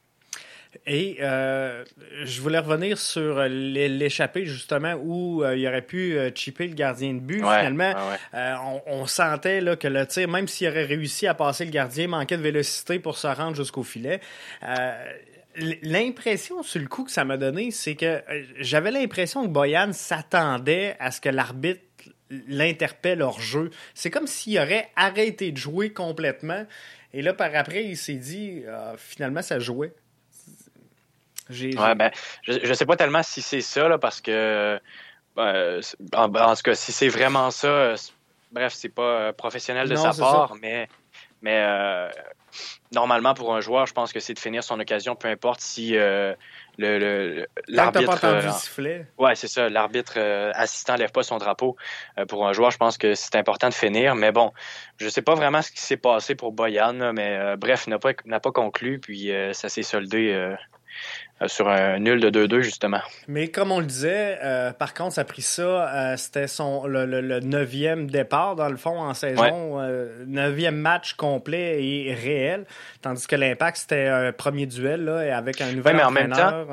Et 0.87 1.19
euh, 1.21 1.85
je 2.25 2.41
voulais 2.41 2.59
revenir 2.59 2.99
sur 2.99 3.43
l'échappée, 3.49 4.47
justement, 4.47 4.95
où 4.95 5.43
euh, 5.43 5.57
il 5.57 5.67
aurait 5.67 5.83
pu 5.83 6.17
chipper 6.35 6.69
le 6.69 6.75
gardien 6.75 7.15
de 7.15 7.21
but. 7.21 7.39
Finalement, 7.39 7.93
on, 8.87 9.07
sentait 9.07 9.61
là, 9.61 9.77
que 9.77 9.89
le 9.89 10.07
tir, 10.07 10.29
même 10.29 10.49
s'il 10.49 10.69
aurait 10.69 10.85
réussi 10.85 11.27
à 11.27 11.35
passer 11.35 11.65
le 11.65 11.71
gardien, 11.71 12.09
manquait 12.09 12.37
de 12.37 12.43
vélocité 12.43 12.99
pour 12.99 13.19
se 13.19 13.27
rendre 13.27 13.57
jusqu'au 13.57 13.83
filet. 13.83 14.21
L'impression 15.83 16.63
sur 16.63 16.81
le 16.81 16.87
coup 16.87 17.05
que 17.05 17.11
ça 17.11 17.25
m'a 17.25 17.37
donné, 17.37 17.71
c'est 17.73 17.97
que 17.97 18.23
j'avais 18.59 18.93
l'impression 18.93 19.43
que 19.43 19.49
Boyan 19.49 19.93
s'attendait 19.93 20.97
à 21.01 21.11
ce 21.11 21.21
que 21.21 21.29
l'arbitre 21.29 21.83
l'interpelle 22.47 23.23
hors 23.23 23.41
jeu. 23.41 23.71
C'est 23.93 24.11
comme 24.11 24.29
s'il 24.29 24.57
aurait 24.59 24.89
arrêté 24.95 25.51
de 25.51 25.57
jouer 25.57 25.93
complètement 25.93 26.65
et 27.13 27.23
là, 27.23 27.35
par 27.35 27.55
après, 27.55 27.85
il 27.85 27.97
s'est 27.97 28.15
dit, 28.15 28.63
euh, 28.67 28.95
finalement, 28.97 29.43
ça 29.43 29.59
jouait. 29.59 29.93
Ouais, 31.77 31.95
ben, 31.95 32.11
je 32.43 32.67
ne 32.67 32.75
sais 32.75 32.87
pas 32.87 32.97
tellement 32.97 33.23
si 33.23 33.43
c'est 33.43 33.61
ça, 33.61 33.89
là, 33.89 33.99
parce 33.99 34.21
que, 34.21 34.81
euh, 35.39 35.81
en, 36.15 36.55
tout 36.55 36.63
cas, 36.63 36.75
si 36.75 36.93
c'est 36.93 37.09
vraiment 37.09 37.51
ça, 37.51 37.69
euh, 37.69 37.97
bref, 38.53 38.73
c'est 38.75 38.89
pas 38.89 39.33
professionnel 39.33 39.89
de 39.89 39.97
sa 39.97 40.13
part, 40.13 40.55
mais, 40.61 40.89
mais 41.43 41.65
normalement, 42.93 43.35
pour 43.35 43.55
un 43.55 43.61
joueur, 43.61 43.87
je 43.87 43.93
pense 43.93 44.13
que 44.13 44.21
c'est 44.21 44.35
de 44.35 44.39
finir 44.39 44.65
son 44.65 44.79
occasion, 44.81 45.17
peu 45.17 45.29
importe 45.29 45.61
si 45.61 45.97
le, 46.81 47.47
l'arbitre. 47.69 48.25
Euh, 48.25 49.03
ouais, 49.19 49.35
c'est 49.35 49.49
ça. 49.49 49.69
L'arbitre 49.69 50.15
euh, 50.17 50.51
assistant 50.55 50.97
lève 50.97 51.13
pas 51.13 51.23
son 51.23 51.39
drapeau. 51.39 51.77
Euh, 52.19 52.27
pour 52.27 52.47
un 52.47 52.53
joueur, 52.53 52.71
je 52.71 52.79
pense 52.79 52.99
que 52.99 53.15
c'est 53.15 53.37
important 53.37 53.69
de 53.69 53.75
finir. 53.75 54.15
Mais 54.15 54.33
bon, 54.33 54.53
je 54.99 55.09
sais 55.09 55.23
pas 55.23 55.35
vraiment 55.35 55.63
ce 55.63 55.71
qui 55.71 55.81
s'est 55.81 55.97
passé 55.97 56.35
pour 56.35 56.53
Boyan, 56.53 57.13
mais 57.13 57.57
bref, 57.57 57.87
n'a 57.87 57.99
pas, 57.99 58.13
n'a 58.25 58.41
pas 58.41 58.53
conclu, 58.53 58.99
puis 58.99 59.31
ça 59.53 59.69
s'est 59.69 59.83
soldé 59.83 60.33
euh, 60.33 60.55
sur 61.47 61.69
un 61.69 61.99
nul 61.99 62.21
de 62.21 62.47
2-2, 62.47 62.61
justement. 62.61 63.01
Mais 63.27 63.49
comme 63.49 63.73
on 63.73 63.81
le 63.81 63.87
disait, 63.87 64.39
euh, 64.43 64.73
par 64.73 64.93
contre, 64.93 65.15
ça 65.15 65.23
a 65.23 65.25
pris 65.25 65.43
ça, 65.43 65.63
euh, 65.63 66.17
c'était 66.17 66.47
son 66.47 66.87
le, 66.87 67.41
neuvième 67.41 68.11
départ, 68.11 68.57
dans 68.57 68.69
le 68.69 68.77
fond, 68.77 69.01
en 69.01 69.15
saison. 69.15 69.81
neuvième 70.27 70.77
match 70.77 71.15
complet 71.15 71.83
et 71.83 72.15
réel. 72.15 72.67
Tandis 73.03 73.27
que 73.27 73.37
l'Impact, 73.37 73.79
c'était 73.79 74.07
un 74.07 74.33
premier 74.33 74.67
duel 74.67 75.05
là, 75.05 75.37
avec 75.37 75.61
un 75.61 75.73
nouvel 75.73 75.97
ouais, 75.97 76.03
mais 76.03 76.05
En 76.05 76.11
même 76.11 76.33
temps, 76.33 76.67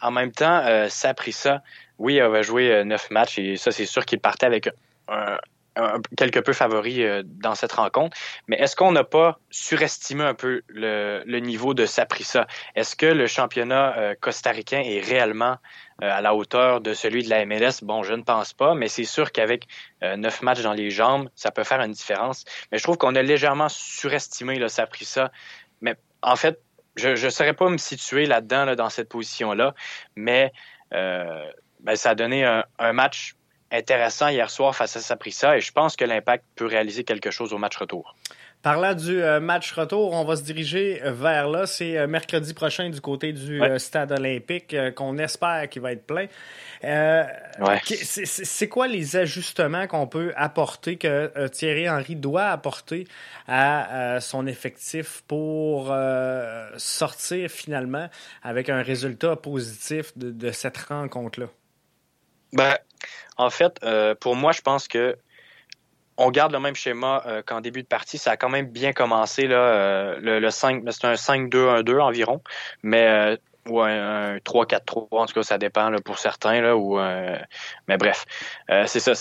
en 0.00 0.10
même 0.10 0.32
temps, 0.32 0.60
euh, 0.64 0.88
ça 0.88 1.10
a 1.10 1.14
pris 1.14 1.32
ça. 1.32 1.62
Oui, 1.98 2.14
il 2.14 2.20
avait 2.20 2.42
joué 2.42 2.84
neuf 2.84 3.10
matchs 3.10 3.38
et 3.38 3.56
ça, 3.56 3.72
c'est 3.72 3.86
sûr 3.86 4.04
qu'il 4.04 4.20
partait 4.20 4.46
avec 4.46 4.68
un, 5.08 5.38
quelque 6.16 6.40
peu 6.40 6.52
favori 6.52 7.02
euh, 7.02 7.22
dans 7.24 7.54
cette 7.54 7.72
rencontre. 7.72 8.16
Mais 8.46 8.56
est-ce 8.56 8.76
qu'on 8.76 8.92
n'a 8.92 9.04
pas 9.04 9.38
surestimé 9.50 10.24
un 10.24 10.34
peu 10.34 10.62
le, 10.68 11.38
niveau 11.38 11.74
de 11.74 11.86
Saprissa? 11.86 12.46
Est-ce 12.74 12.96
que 12.96 13.06
le 13.06 13.26
championnat 13.26 13.96
euh, 13.96 14.14
costaricain 14.20 14.80
est 14.84 15.00
réellement 15.00 15.56
euh, 16.02 16.10
à 16.10 16.20
la 16.20 16.34
hauteur 16.34 16.80
de 16.80 16.94
celui 16.94 17.24
de 17.24 17.30
la 17.30 17.44
MLS? 17.44 17.82
Bon, 17.82 18.02
je 18.02 18.14
ne 18.14 18.22
pense 18.22 18.52
pas, 18.52 18.74
mais 18.74 18.88
c'est 18.88 19.04
sûr 19.04 19.32
qu'avec 19.32 19.66
neuf 20.02 20.42
matchs 20.42 20.60
dans 20.60 20.74
les 20.74 20.90
jambes, 20.90 21.30
ça 21.34 21.50
peut 21.50 21.64
faire 21.64 21.80
une 21.80 21.92
différence. 21.92 22.44
Mais 22.70 22.78
je 22.78 22.82
trouve 22.82 22.98
qu'on 22.98 23.14
a 23.14 23.22
légèrement 23.22 23.68
surestimé 23.70 24.58
le 24.58 24.68
Saprissa. 24.68 25.32
Mais 25.80 25.96
en 26.20 26.36
fait, 26.36 26.60
je 26.96 27.08
ne 27.10 27.30
saurais 27.30 27.54
pas 27.54 27.70
me 27.70 27.78
situer 27.78 28.26
là-dedans, 28.26 28.74
dans 28.74 28.90
cette 28.90 29.08
position-là, 29.08 29.74
mais 30.14 30.52
ben, 30.90 31.96
ça 31.96 32.10
a 32.10 32.14
donné 32.14 32.44
un 32.44 32.92
match 32.92 33.34
intéressant 33.74 34.28
hier 34.28 34.50
soir 34.50 34.74
face 34.74 34.96
à 34.96 35.00
Saprissa 35.00 35.56
et 35.56 35.60
je 35.60 35.72
pense 35.72 35.96
que 35.96 36.04
l'Impact 36.04 36.44
peut 36.56 36.66
réaliser 36.66 37.04
quelque 37.04 37.30
chose 37.30 37.52
au 37.52 37.58
match 37.58 37.76
retour. 37.76 38.14
Parlant 38.64 38.94
du 38.94 39.22
euh, 39.22 39.40
match 39.40 39.72
retour, 39.72 40.14
on 40.14 40.24
va 40.24 40.36
se 40.36 40.42
diriger 40.42 40.98
vers 41.04 41.50
là. 41.50 41.66
C'est 41.66 41.98
euh, 41.98 42.06
mercredi 42.06 42.54
prochain 42.54 42.88
du 42.88 42.98
côté 42.98 43.34
du 43.34 43.62
euh, 43.62 43.78
stade 43.78 44.10
olympique 44.10 44.74
qu'on 44.96 45.18
espère 45.18 45.68
qu'il 45.68 45.82
va 45.82 45.92
être 45.92 46.06
plein. 46.06 46.28
C'est 48.24 48.68
quoi 48.70 48.88
les 48.88 49.16
ajustements 49.16 49.86
qu'on 49.86 50.06
peut 50.06 50.32
apporter, 50.34 50.96
que 50.96 51.46
Thierry 51.48 51.90
Henry 51.90 52.16
doit 52.16 52.46
apporter 52.46 53.06
à 53.46 54.18
son 54.20 54.46
effectif 54.46 55.22
pour 55.28 55.94
sortir 56.76 57.50
finalement 57.50 58.08
avec 58.42 58.70
un 58.70 58.82
résultat 58.82 59.36
positif 59.36 60.16
de, 60.16 60.30
de 60.30 60.50
cette 60.52 60.78
rencontre-là? 60.78 61.48
Ben, 62.54 62.78
en 63.36 63.50
fait, 63.50 63.78
euh, 63.82 64.14
pour 64.14 64.36
moi, 64.36 64.52
je 64.52 64.62
pense 64.62 64.88
que 64.88 65.18
on 66.16 66.30
garde 66.30 66.52
le 66.52 66.60
même 66.60 66.76
schéma 66.76 67.24
euh, 67.26 67.42
qu'en 67.44 67.60
début 67.60 67.82
de 67.82 67.88
partie. 67.88 68.18
Ça 68.18 68.30
a 68.30 68.36
quand 68.36 68.48
même 68.48 68.66
bien 68.66 68.92
commencé 68.92 69.48
euh, 69.50 70.16
le, 70.20 70.50
5, 70.50 70.84
c'est 70.88 71.04
un 71.04 71.14
5-2-1-2 71.14 72.00
environ, 72.00 72.40
mais 72.84 73.36
ou 73.68 73.80
un, 73.80 74.36
3-4-3, 74.36 75.08
en 75.10 75.26
tout 75.26 75.34
cas, 75.34 75.42
ça 75.42 75.58
dépend 75.58 75.90
pour 76.04 76.18
certains. 76.18 76.72
Ou, 76.72 76.98
mais 77.88 77.96
bref, 77.98 78.24
c'est 78.86 79.00
ça. 79.00 79.12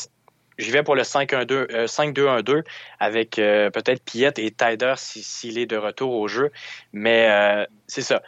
J'y 0.60 0.70
vais 0.70 0.84
pour 0.84 0.96
le 0.96 1.02
5-2-1-2 1.02 2.64
avec 3.00 3.32
peut-être 3.38 4.04
Piette 4.04 4.38
et 4.38 4.52
Tider 4.52 4.94
s'il 4.98 5.58
est 5.58 5.66
de 5.66 5.78
retour 5.78 6.14
au 6.14 6.28
jeu. 6.28 6.52
Mais 6.92 7.66
c'est 7.88 8.04
ça 8.04 8.22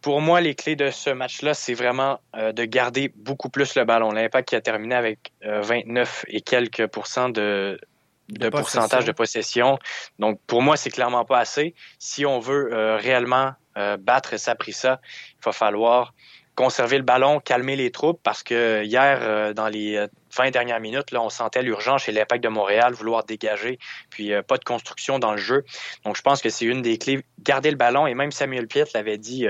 pour 0.00 0.20
moi, 0.20 0.40
les 0.40 0.54
clés 0.54 0.76
de 0.76 0.90
ce 0.90 1.10
match-là, 1.10 1.54
c'est 1.54 1.74
vraiment 1.74 2.20
euh, 2.36 2.52
de 2.52 2.64
garder 2.64 3.12
beaucoup 3.16 3.48
plus 3.48 3.74
le 3.74 3.84
ballon. 3.84 4.12
L'Impact 4.12 4.48
qui 4.48 4.56
a 4.56 4.60
terminé 4.60 4.94
avec 4.94 5.32
29 5.42 6.24
euh, 6.26 6.32
et 6.32 6.40
quelques 6.40 6.86
pourcents 6.86 7.28
de, 7.28 7.80
de, 8.28 8.48
pourcentage 8.48 9.04
de 9.04 9.12
possession. 9.12 9.78
Donc, 10.18 10.40
pour 10.46 10.62
moi, 10.62 10.76
c'est 10.76 10.90
clairement 10.90 11.24
pas 11.24 11.38
assez. 11.38 11.74
Si 11.98 12.24
on 12.24 12.38
veut 12.38 12.72
euh, 12.72 12.96
réellement 12.96 13.52
battre 14.00 14.36
Saprissa, 14.38 15.00
il 15.40 15.44
va 15.44 15.52
falloir 15.52 16.12
conserver 16.58 16.96
le 16.98 17.04
ballon, 17.04 17.38
calmer 17.38 17.76
les 17.76 17.92
troupes, 17.92 18.20
parce 18.24 18.42
que 18.42 18.82
hier, 18.82 19.20
euh, 19.22 19.52
dans 19.52 19.68
les 19.68 20.08
20 20.36 20.46
euh, 20.48 20.50
dernières 20.50 20.80
minutes, 20.80 21.12
là, 21.12 21.22
on 21.22 21.28
sentait 21.28 21.62
l'urgence 21.62 22.02
chez 22.02 22.10
l'Impact 22.10 22.42
de 22.42 22.48
Montréal, 22.48 22.94
vouloir 22.94 23.22
dégager, 23.22 23.78
puis 24.10 24.32
euh, 24.32 24.42
pas 24.42 24.58
de 24.58 24.64
construction 24.64 25.20
dans 25.20 25.30
le 25.30 25.38
jeu. 25.38 25.64
Donc, 26.04 26.16
je 26.16 26.22
pense 26.22 26.42
que 26.42 26.48
c'est 26.48 26.64
une 26.64 26.82
des 26.82 26.98
clés, 26.98 27.24
garder 27.44 27.70
le 27.70 27.76
ballon, 27.76 28.08
et 28.08 28.14
même 28.14 28.32
Samuel 28.32 28.66
Piet 28.66 28.86
l'avait 28.92 29.18
dit 29.18 29.46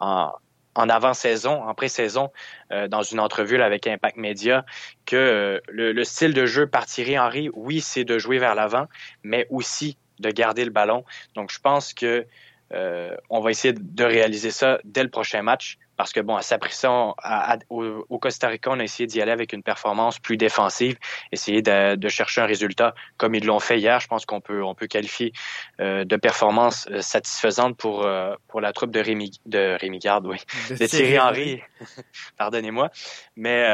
en, 0.00 0.32
avant-saison, 0.74 1.62
en 1.62 1.72
pré-saison, 1.72 2.32
dans 2.88 3.02
une 3.02 3.20
entrevue 3.20 3.62
avec 3.62 3.86
Impact 3.86 4.16
Media, 4.16 4.64
que 5.06 5.62
le, 5.68 6.04
style 6.04 6.34
de 6.34 6.46
jeu 6.46 6.66
par 6.66 6.86
Thierry 6.86 7.16
Henry, 7.16 7.48
oui, 7.54 7.80
c'est 7.80 8.04
de 8.04 8.18
jouer 8.18 8.38
vers 8.38 8.56
l'avant, 8.56 8.86
mais 9.22 9.46
aussi 9.50 9.98
de 10.18 10.30
garder 10.30 10.64
le 10.64 10.72
ballon. 10.72 11.04
Donc, 11.36 11.52
je 11.52 11.60
pense 11.60 11.94
que 11.94 12.26
on 12.72 13.40
va 13.40 13.50
essayer 13.52 13.72
de 13.72 14.04
réaliser 14.04 14.50
ça 14.50 14.80
dès 14.82 15.04
le 15.04 15.10
prochain 15.10 15.42
match. 15.42 15.78
Parce 16.00 16.14
que, 16.14 16.20
bon, 16.20 16.34
à 16.34 16.40
Saprissa, 16.40 17.12
au, 17.68 18.18
Costa 18.18 18.48
Rica, 18.48 18.70
on 18.70 18.80
a 18.80 18.84
essayé 18.84 19.06
d'y 19.06 19.20
aller 19.20 19.32
avec 19.32 19.52
une 19.52 19.62
performance 19.62 20.18
plus 20.18 20.38
défensive, 20.38 20.96
essayer 21.30 21.60
de, 21.60 22.08
chercher 22.08 22.40
un 22.40 22.46
résultat 22.46 22.94
comme 23.18 23.34
ils 23.34 23.44
l'ont 23.44 23.60
fait 23.60 23.78
hier. 23.78 24.00
Je 24.00 24.06
pense 24.06 24.24
qu'on 24.24 24.40
peut, 24.40 24.64
on 24.64 24.74
peut 24.74 24.86
qualifier 24.86 25.34
euh, 25.78 26.06
de 26.06 26.16
performance 26.16 26.88
euh, 26.90 27.02
satisfaisante 27.02 27.76
pour, 27.76 28.06
euh, 28.06 28.34
pour 28.48 28.62
la 28.62 28.72
troupe 28.72 28.92
de 28.92 29.00
Rémi, 29.00 29.42
de 29.44 29.76
Rémi 29.78 29.98
Garde, 29.98 30.26
oui, 30.26 30.38
de, 30.70 30.86
Thierry 30.86 31.18
Henry. 31.18 31.62
Pardonnez-moi. 32.38 32.90
Mais 33.36 33.66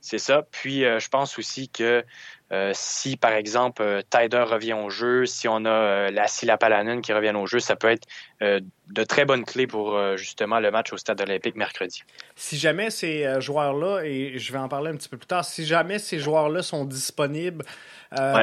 c'est 0.00 0.18
ça. 0.18 0.42
Puis, 0.52 0.82
je 0.82 1.08
pense 1.08 1.40
aussi 1.40 1.68
que 1.68 2.04
euh, 2.52 2.72
si, 2.74 3.16
par 3.16 3.32
exemple, 3.32 3.82
euh, 3.82 4.02
Tider 4.10 4.42
revient 4.42 4.74
au 4.74 4.90
jeu, 4.90 5.24
si 5.24 5.48
on 5.48 5.64
a 5.64 5.70
euh, 5.70 6.10
la 6.10 6.28
Silapalanen 6.28 7.00
qui 7.00 7.14
revient 7.14 7.32
au 7.34 7.46
jeu, 7.46 7.60
ça 7.60 7.76
peut 7.76 7.88
être 7.88 8.06
de 8.40 9.04
très 9.04 9.24
bonnes 9.24 9.44
clés 9.44 9.68
pour 9.68 10.16
justement 10.16 10.58
le 10.58 10.72
match 10.72 10.92
au 10.92 10.96
Stade 10.96 11.20
olympique 11.32 11.56
mercredi. 11.56 12.02
Si 12.36 12.58
jamais 12.58 12.90
ces 12.90 13.40
joueurs-là, 13.40 14.02
et 14.04 14.38
je 14.38 14.52
vais 14.52 14.58
en 14.58 14.68
parler 14.68 14.90
un 14.90 14.96
petit 14.96 15.08
peu 15.08 15.16
plus 15.16 15.26
tard, 15.26 15.44
si 15.44 15.66
jamais 15.66 15.98
ces 15.98 16.18
joueurs-là 16.18 16.62
sont 16.62 16.84
disponibles 16.84 17.64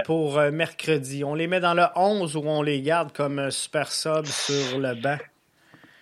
pour 0.05 0.39
mercredi, 0.51 1.23
on 1.23 1.35
les 1.35 1.47
met 1.47 1.59
dans 1.59 1.73
le 1.73 1.85
11 1.95 2.35
ou 2.35 2.43
on 2.45 2.61
les 2.61 2.81
garde 2.81 3.11
comme 3.11 3.51
super 3.51 3.91
sub 3.91 4.25
sur 4.25 4.79
le 4.79 4.95
banc? 4.95 5.17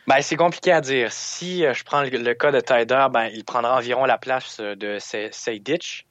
Ben, 0.08 0.22
c'est 0.22 0.38
compliqué 0.38 0.72
à 0.72 0.80
dire. 0.80 1.12
Si 1.12 1.64
je 1.64 1.84
prends 1.84 2.02
le, 2.02 2.34
cas 2.34 2.52
de 2.52 2.62
Tider, 2.62 3.08
ben, 3.12 3.30
il 3.34 3.44
prendra 3.44 3.76
environ 3.76 4.06
la 4.06 4.18
place 4.18 4.62
de 4.62 4.98
Seyditch. 5.00 6.06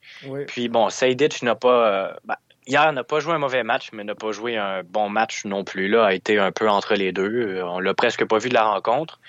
Puis 0.47 0.69
bon, 0.69 0.89
Sejdic 0.89 1.41
n'a 1.41 1.55
pas. 1.55 1.87
Euh, 1.87 2.13
ben, 2.23 2.35
hier, 2.67 2.93
n'a 2.93 3.03
pas 3.03 3.19
joué 3.19 3.33
un 3.33 3.39
mauvais 3.39 3.63
match, 3.63 3.89
mais 3.93 4.03
n'a 4.03 4.13
pas 4.13 4.31
joué 4.31 4.55
un 4.55 4.83
bon 4.83 5.09
match 5.09 5.45
non 5.45 5.63
plus. 5.63 5.87
Là, 5.87 6.05
a 6.05 6.13
été 6.13 6.37
un 6.37 6.51
peu 6.51 6.69
entre 6.69 6.93
les 6.93 7.11
deux. 7.11 7.57
Euh, 7.57 7.65
on 7.65 7.79
l'a 7.79 7.95
presque 7.95 8.23
pas 8.25 8.37
vu 8.37 8.49
de 8.49 8.53
la 8.53 8.65
rencontre. 8.65 9.19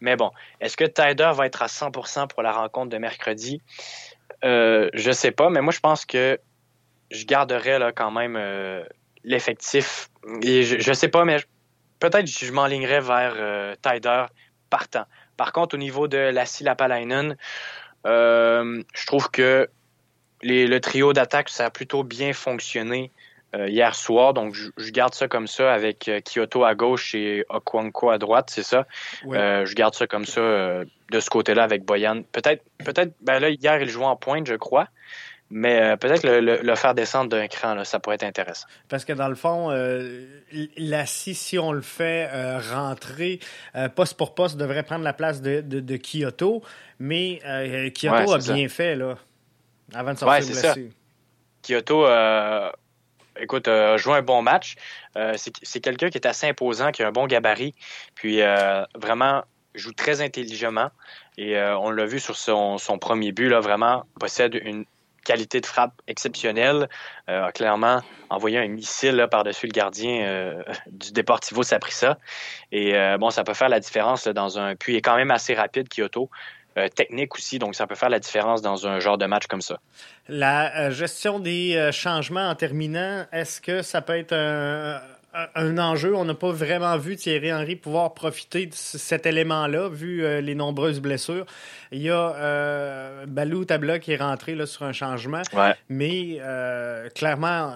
Mais 0.00 0.16
bon, 0.16 0.30
est-ce 0.60 0.76
que 0.76 0.84
Tider 0.84 1.30
va 1.34 1.46
être 1.46 1.62
à 1.62 1.66
100% 1.66 2.28
pour 2.28 2.42
la 2.42 2.52
rencontre 2.52 2.90
de 2.90 2.98
mercredi? 2.98 3.60
Euh, 4.44 4.88
je 4.94 5.12
sais 5.12 5.30
pas, 5.30 5.50
mais 5.50 5.60
moi, 5.60 5.72
je 5.72 5.80
pense 5.80 6.04
que 6.04 6.38
je 7.10 7.24
garderai 7.24 7.78
là, 7.78 7.92
quand 7.92 8.10
même 8.10 8.36
euh, 8.36 8.84
l'effectif. 9.24 10.08
Je, 10.42 10.76
je 10.78 10.92
sais 10.92 11.08
pas, 11.08 11.24
mais 11.24 11.38
peut-être 11.98 12.26
je 12.26 12.52
m'enlignerai 12.52 13.00
vers 13.00 13.34
euh, 13.36 13.74
Tider 13.82 14.24
partant. 14.70 15.04
Par 15.36 15.52
contre, 15.52 15.74
au 15.74 15.78
niveau 15.78 16.08
de 16.08 16.18
la 16.18 16.44
Lapalainen, 16.60 17.36
euh, 18.06 18.82
je 18.94 19.06
trouve 19.06 19.30
que 19.30 19.68
le 20.42 20.78
trio 20.78 21.12
d'attaque, 21.12 21.50
ça 21.50 21.66
a 21.66 21.70
plutôt 21.70 22.02
bien 22.02 22.32
fonctionné 22.32 23.12
hier 23.54 23.94
soir. 23.94 24.34
Donc, 24.34 24.54
je, 24.54 24.90
garde 24.90 25.14
ça 25.14 25.28
comme 25.28 25.46
ça 25.46 25.72
avec 25.72 26.08
euh, 26.08 26.20
Kyoto 26.20 26.64
à 26.64 26.74
gauche 26.74 27.14
et 27.14 27.44
Okwanko 27.48 28.10
à 28.10 28.18
droite, 28.18 28.50
c'est 28.50 28.62
ça? 28.62 28.86
Euh, 29.26 29.64
je 29.64 29.74
garde 29.74 29.94
ça 29.94 30.06
comme 30.06 30.24
ça 30.24 30.40
de 30.40 31.20
ce 31.20 31.30
côté-là 31.30 31.62
avec 31.62 31.84
Boyan. 31.84 32.22
Peut-être, 32.32 32.62
peut-être, 32.84 33.12
ben 33.20 33.38
là, 33.38 33.50
hier, 33.50 33.80
il 33.80 33.88
jouait 33.88 34.04
en 34.04 34.16
pointe, 34.16 34.46
je 34.46 34.54
crois. 34.54 34.88
Mais 35.52 35.96
peut-être 35.96 36.22
le, 36.24 36.74
faire 36.76 36.94
descendre 36.94 37.30
d'un 37.30 37.48
cran, 37.48 37.74
là, 37.74 37.84
ça 37.84 37.98
pourrait 37.98 38.14
être 38.14 38.22
intéressant. 38.22 38.68
Parce 38.88 39.04
que 39.04 39.12
dans 39.12 39.26
le 39.26 39.34
fond, 39.34 39.70
la 40.76 41.06
si 41.06 41.58
on 41.58 41.72
le 41.72 41.80
fait 41.80 42.28
rentrer 42.72 43.40
poste 43.96 44.16
pour 44.16 44.36
poste, 44.36 44.56
devrait 44.56 44.84
prendre 44.84 45.02
la 45.02 45.12
place 45.12 45.42
de, 45.42 45.60
de, 45.60 45.96
Kyoto. 45.96 46.62
Mais 47.00 47.40
Kyoto 47.96 48.32
a 48.32 48.38
bien 48.38 48.68
fait, 48.68 48.94
là 48.94 49.16
avant 49.94 50.12
de 50.12 50.18
sortir 50.18 50.48
ouais, 50.48 50.54
Ça. 50.54 50.74
Kyoto, 51.62 52.06
euh, 52.06 52.70
écoute, 53.40 53.68
a 53.68 53.96
joué 53.96 54.14
un 54.14 54.22
bon 54.22 54.42
match. 54.42 54.76
Euh, 55.16 55.34
c'est 55.36 55.80
quelqu'un 55.80 56.10
qui 56.10 56.18
est 56.18 56.26
assez 56.26 56.46
imposant, 56.46 56.90
qui 56.92 57.02
a 57.02 57.08
un 57.08 57.12
bon 57.12 57.26
gabarit, 57.26 57.74
puis 58.14 58.42
euh, 58.42 58.84
vraiment 58.94 59.42
joue 59.74 59.92
très 59.92 60.20
intelligemment. 60.20 60.90
Et 61.38 61.58
on 61.58 61.90
l'a 61.90 62.04
vu 62.04 62.20
sur 62.20 62.36
son, 62.36 62.76
premier 63.00 63.32
but, 63.32 63.48
là, 63.48 63.60
vraiment 63.60 64.04
possède 64.18 64.54
une 64.54 64.84
qualité 65.24 65.60
de 65.60 65.66
frappe 65.66 65.94
exceptionnelle. 66.06 66.88
a 67.28 67.52
clairement 67.52 68.02
envoyé 68.30 68.58
un 68.58 68.66
missile 68.66 69.26
par-dessus 69.30 69.66
le 69.66 69.72
gardien 69.72 70.54
du 70.90 71.12
Deportivo 71.12 71.62
Saprissa. 71.62 72.18
Et 72.72 72.94
bon, 73.18 73.30
ça 73.30 73.44
peut 73.44 73.54
faire 73.54 73.68
la 73.68 73.80
différence 73.80 74.26
dans 74.26 74.58
un. 74.58 74.74
Puis 74.74 74.94
il 74.94 74.96
est 74.96 75.02
quand 75.02 75.16
même 75.16 75.30
assez 75.30 75.54
rapide, 75.54 75.88
Kyoto. 75.88 76.28
Euh, 76.78 76.88
technique 76.88 77.34
aussi, 77.34 77.58
donc 77.58 77.74
ça 77.74 77.88
peut 77.88 77.96
faire 77.96 78.10
la 78.10 78.20
différence 78.20 78.62
dans 78.62 78.86
un 78.86 79.00
genre 79.00 79.18
de 79.18 79.26
match 79.26 79.48
comme 79.48 79.60
ça. 79.60 79.80
La 80.28 80.86
euh, 80.86 80.90
gestion 80.92 81.40
des 81.40 81.74
euh, 81.74 81.90
changements 81.90 82.48
en 82.48 82.54
terminant, 82.54 83.26
est-ce 83.32 83.60
que 83.60 83.82
ça 83.82 84.00
peut 84.02 84.16
être 84.16 84.32
un, 84.32 85.78
enjeu? 85.78 86.14
On 86.14 86.24
n'a 86.24 86.34
pas 86.34 86.52
vraiment 86.52 86.96
vu 86.96 87.16
Thierry 87.16 87.52
Henry 87.52 87.74
pouvoir 87.74 88.14
profiter 88.14 88.66
de 88.66 88.74
cet 88.74 89.26
élément-là, 89.26 89.88
vu 89.88 90.24
les 90.40 90.54
nombreuses 90.54 91.00
blessures. 91.00 91.46
Il 91.90 92.02
y 92.02 92.10
a 92.10 93.24
Balou 93.26 93.64
Tabla 93.64 93.98
qui 93.98 94.12
est 94.12 94.16
rentré 94.16 94.54
là, 94.54 94.66
sur 94.66 94.84
un 94.84 94.92
changement, 94.92 95.42
mais 95.88 96.40
clairement, 97.14 97.74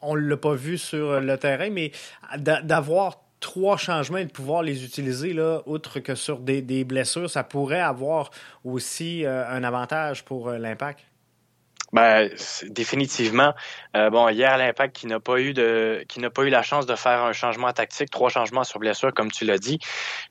on 0.00 0.16
ne 0.16 0.20
l'a 0.20 0.36
pas 0.36 0.54
vu 0.54 0.78
sur 0.78 1.20
le 1.20 1.36
terrain, 1.36 1.68
mais 1.70 1.92
d'avoir 2.38 3.23
trois 3.44 3.76
changements 3.76 4.18
et 4.18 4.24
de 4.24 4.32
pouvoir 4.32 4.62
les 4.62 4.84
utiliser, 4.84 5.34
là, 5.34 5.60
outre 5.66 6.00
que 6.00 6.14
sur 6.14 6.38
des, 6.38 6.62
des 6.62 6.84
blessures, 6.84 7.28
ça 7.28 7.44
pourrait 7.44 7.80
avoir 7.80 8.30
aussi 8.64 9.24
un 9.26 9.62
avantage 9.62 10.24
pour 10.24 10.50
l'impact? 10.50 11.00
Ben, 11.94 12.28
définitivement. 12.70 13.54
Euh, 13.94 14.10
bon, 14.10 14.28
hier, 14.28 14.58
l'Impact 14.58 14.96
qui 14.96 15.06
n'a 15.06 15.20
pas 15.20 15.38
eu 15.38 15.52
de, 15.52 16.04
qui 16.08 16.18
n'a 16.18 16.28
pas 16.28 16.42
eu 16.42 16.48
la 16.48 16.62
chance 16.62 16.86
de 16.86 16.96
faire 16.96 17.22
un 17.22 17.32
changement 17.32 17.72
tactique, 17.72 18.10
trois 18.10 18.30
changements 18.30 18.64
sur 18.64 18.80
blessure, 18.80 19.14
comme 19.14 19.30
tu 19.30 19.44
l'as 19.44 19.58
dit. 19.58 19.78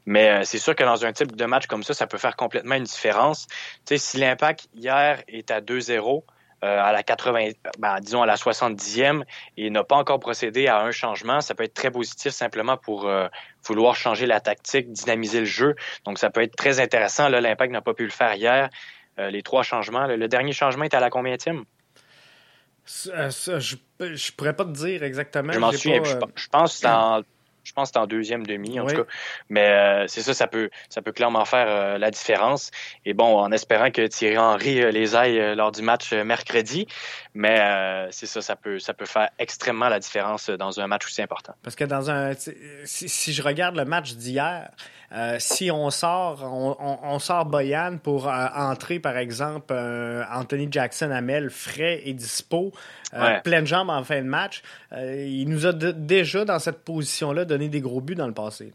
Mais 0.05 0.29
euh, 0.29 0.41
c'est 0.43 0.57
sûr 0.57 0.75
que 0.75 0.83
dans 0.83 1.05
un 1.05 1.13
type 1.13 1.37
de 1.37 1.45
match 1.45 1.67
comme 1.67 1.83
ça, 1.83 1.93
ça 1.93 2.05
peut 2.05 2.17
faire 2.17 2.35
complètement 2.35 2.75
une 2.75 2.83
différence. 2.83 3.47
Tu 3.85 3.95
sais, 3.95 3.97
si 3.97 4.17
l'Impact 4.17 4.67
hier 4.75 5.23
est 5.29 5.51
à 5.51 5.61
2-0, 5.61 6.23
euh, 6.63 6.81
à 6.81 6.91
la 6.91 7.03
80, 7.03 7.49
ben, 7.77 7.99
disons 7.99 8.23
à 8.23 8.25
la 8.25 8.35
70e 8.35 9.23
et 9.57 9.69
n'a 9.69 9.83
pas 9.83 9.97
encore 9.97 10.19
procédé 10.19 10.67
à 10.67 10.79
un 10.79 10.91
changement, 10.91 11.41
ça 11.41 11.53
peut 11.53 11.63
être 11.63 11.73
très 11.73 11.91
positif 11.91 12.31
simplement 12.31 12.77
pour 12.77 13.11
vouloir 13.65 13.95
changer 13.95 14.25
la 14.25 14.39
tactique, 14.39 14.91
dynamiser 14.91 15.41
le 15.41 15.45
jeu. 15.45 15.75
Donc 16.05 16.17
ça 16.17 16.29
peut 16.29 16.41
être 16.41 16.55
très 16.55 16.79
intéressant. 16.79 17.29
Là, 17.29 17.41
l'Impact 17.41 17.71
n'a 17.71 17.81
pas 17.81 17.93
pu 17.93 18.03
le 18.03 18.09
faire 18.09 18.33
hier. 18.33 18.69
Euh, 19.19 19.29
les 19.29 19.43
trois 19.43 19.63
changements. 19.63 20.07
Le, 20.07 20.27
dernier 20.27 20.53
changement 20.53 20.85
est 20.85 20.93
à 20.93 20.99
la 20.99 21.09
combienième? 21.09 21.65
Euh, 23.07 23.29
je, 23.29 23.77
je 23.99 24.31
pourrais 24.31 24.55
pas 24.55 24.65
te 24.65 24.71
dire 24.71 25.03
exactement. 25.03 25.53
Je 25.53 25.59
m'en 25.59 25.71
souviens. 25.71 26.01
Euh, 26.01 26.19
je, 26.35 26.47
pense 26.49 26.73
que 26.73 26.79
c'est 26.79 26.87
en 26.87 27.21
je 27.63 27.71
pense 27.71 27.89
que 27.89 27.93
c'est 27.93 27.99
en 27.99 28.07
deuxième 28.07 28.45
demi, 28.45 28.79
en 28.79 28.85
tout 28.85 28.95
cas. 28.95 29.03
Mais 29.49 29.67
euh, 29.67 30.05
c'est 30.07 30.21
ça, 30.21 30.33
ça 30.33 30.47
peut, 30.47 30.69
ça 30.89 31.01
peut 31.01 31.11
clairement 31.11 31.45
faire 31.45 31.67
euh, 31.67 31.97
la 31.97 32.11
différence. 32.11 32.71
Et 33.05 33.13
bon, 33.13 33.37
en 33.37 33.51
espérant 33.51 33.89
que 33.91 34.05
Thierry 34.07 34.37
Henry 34.37 34.81
euh, 34.81 34.91
les 34.91 35.15
aille 35.15 35.55
lors 35.55 35.71
du 35.71 35.81
match 35.81 36.11
mercredi. 36.13 36.87
Mais 37.35 38.07
c'est 38.11 38.27
ça, 38.27 38.41
ça 38.41 38.55
peut, 38.55 38.77
ça 38.79 38.93
peut 38.93 39.05
faire 39.05 39.29
extrêmement 39.39 39.89
la 39.89 39.99
différence 39.99 40.49
dans 40.51 40.79
un 40.79 40.87
match 40.87 41.07
aussi 41.07 41.21
important. 41.21 41.55
Parce 41.63 41.75
que 41.75 41.83
dans 41.83 42.11
un, 42.11 42.33
si, 42.85 43.33
je 43.33 43.41
regarde 43.41 43.75
le 43.75 43.85
match 43.85 44.13
d'hier, 44.13 44.69
si 45.39 45.71
on 45.71 45.89
sort, 45.89 46.43
on, 46.43 47.19
sort 47.19 47.45
Boyan 47.45 47.97
pour 47.97 48.27
entrer, 48.27 48.99
par 48.99 49.17
exemple, 49.17 49.73
Anthony 50.31 50.67
Jackson 50.69 51.09
Amel 51.09 51.49
frais 51.49 52.01
et 52.05 52.13
dispo, 52.13 52.71
pleine 53.43 53.65
jambe 53.65 53.89
en 53.89 54.03
fin 54.03 54.21
de 54.21 54.27
match, 54.27 54.61
il 54.91 55.45
nous 55.49 55.65
a 55.65 55.73
déjà 55.73 56.45
dans 56.45 56.59
cette 56.59 56.83
position-là 56.83 57.45
donné 57.45 57.67
des 57.67 57.81
gros 57.81 57.99
buts 57.99 58.15
dans 58.15 58.27
le 58.27 58.33
passé. 58.33 58.73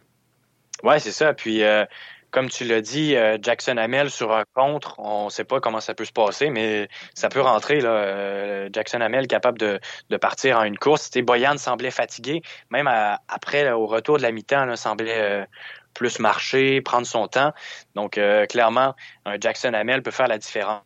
Oui, 0.82 1.00
c'est 1.00 1.12
ça. 1.12 1.34
Puis, 1.34 1.62
euh, 1.62 1.84
comme 2.30 2.50
tu 2.50 2.64
l'as 2.64 2.80
dit, 2.80 3.16
euh, 3.16 3.38
Jackson 3.40 3.76
Hamel 3.76 4.10
sur 4.10 4.32
un 4.32 4.44
contre, 4.54 4.98
on 4.98 5.26
ne 5.26 5.30
sait 5.30 5.44
pas 5.44 5.60
comment 5.60 5.80
ça 5.80 5.94
peut 5.94 6.04
se 6.04 6.12
passer, 6.12 6.50
mais 6.50 6.88
ça 7.14 7.28
peut 7.28 7.40
rentrer. 7.40 7.80
Là. 7.80 7.90
Euh, 7.90 8.68
Jackson 8.72 9.00
Hamel 9.00 9.26
capable 9.26 9.58
de, 9.58 9.80
partir 10.18 10.58
en 10.58 10.64
une 10.64 10.78
course. 10.78 11.10
Boyan 11.18 11.56
semblait 11.56 11.90
fatigué, 11.90 12.42
même 12.70 12.86
après, 13.28 13.70
au 13.70 13.86
retour 13.86 14.18
de 14.18 14.22
la 14.22 14.30
mi-temps, 14.30 14.76
semblait 14.76 15.46
plus 15.94 16.18
marcher, 16.18 16.80
prendre 16.80 17.06
son 17.06 17.28
temps. 17.28 17.52
Donc, 17.94 18.20
clairement, 18.48 18.94
Jackson 19.40 19.72
Hamel 19.74 20.02
peut 20.02 20.10
faire 20.10 20.28
la 20.28 20.38
différence. 20.38 20.82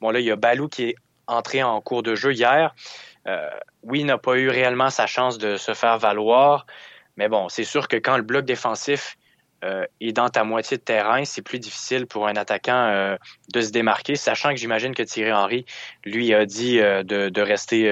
Bon, 0.00 0.10
là, 0.10 0.20
il 0.20 0.26
y 0.26 0.30
a 0.30 0.36
Balou 0.36 0.68
qui 0.68 0.90
est 0.90 0.94
entré 1.26 1.62
en 1.62 1.80
cours 1.80 2.02
de 2.02 2.14
jeu 2.14 2.32
hier. 2.32 2.74
oui, 3.82 4.00
il 4.00 4.06
n'a 4.06 4.18
pas 4.18 4.36
eu 4.36 4.48
réellement 4.48 4.90
sa 4.90 5.06
chance 5.06 5.38
de 5.38 5.56
se 5.56 5.74
faire 5.74 5.98
valoir. 5.98 6.66
Mais 7.16 7.28
bon, 7.28 7.48
c'est 7.48 7.64
sûr 7.64 7.88
que 7.88 7.96
quand 7.96 8.16
le 8.16 8.22
bloc 8.22 8.44
défensif 8.44 9.16
euh, 9.62 9.84
est 10.00 10.12
dans 10.12 10.30
ta 10.30 10.42
moitié 10.42 10.78
de 10.78 10.82
terrain, 10.82 11.22
c'est 11.26 11.42
plus 11.42 11.58
difficile 11.58 12.06
pour 12.06 12.26
un 12.26 12.34
attaquant 12.36 12.86
euh, 12.88 13.16
de 13.52 13.60
se 13.60 13.70
démarquer, 13.70 14.16
sachant 14.16 14.50
que 14.50 14.56
j'imagine 14.56 14.94
que 14.94 15.02
Thierry 15.02 15.32
Henry, 15.32 15.66
lui, 16.06 16.32
a 16.32 16.46
dit 16.46 16.80
euh, 16.80 17.02
de, 17.02 17.40
rester 17.40 17.90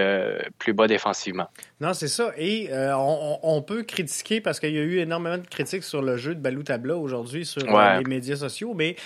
plus 0.59 0.73
bas 0.73 0.87
défensivement. 0.87 1.49
Non, 1.81 1.93
c'est 1.93 2.09
ça. 2.09 2.33
Et 2.37 2.71
on, 2.73 3.63
peut 3.63 3.83
critiquer, 3.83 4.41
parce 4.41 4.61
qu'il 4.61 4.75
y 4.75 4.79
a 4.79 4.83
eu 4.83 4.99
énormément 4.99 5.39
de 5.39 5.47
critiques 5.47 5.85
sur 5.85 6.01
le 6.01 6.17
jeu 6.17 6.35
de 6.35 6.41
Balou 6.41 6.63
Tabla 6.63 6.97
aujourd'hui 6.97 7.45
sur 7.45 7.61
les 7.61 8.05
médias 8.05 8.37
sociaux, 8.37 8.73
mais 8.75 8.97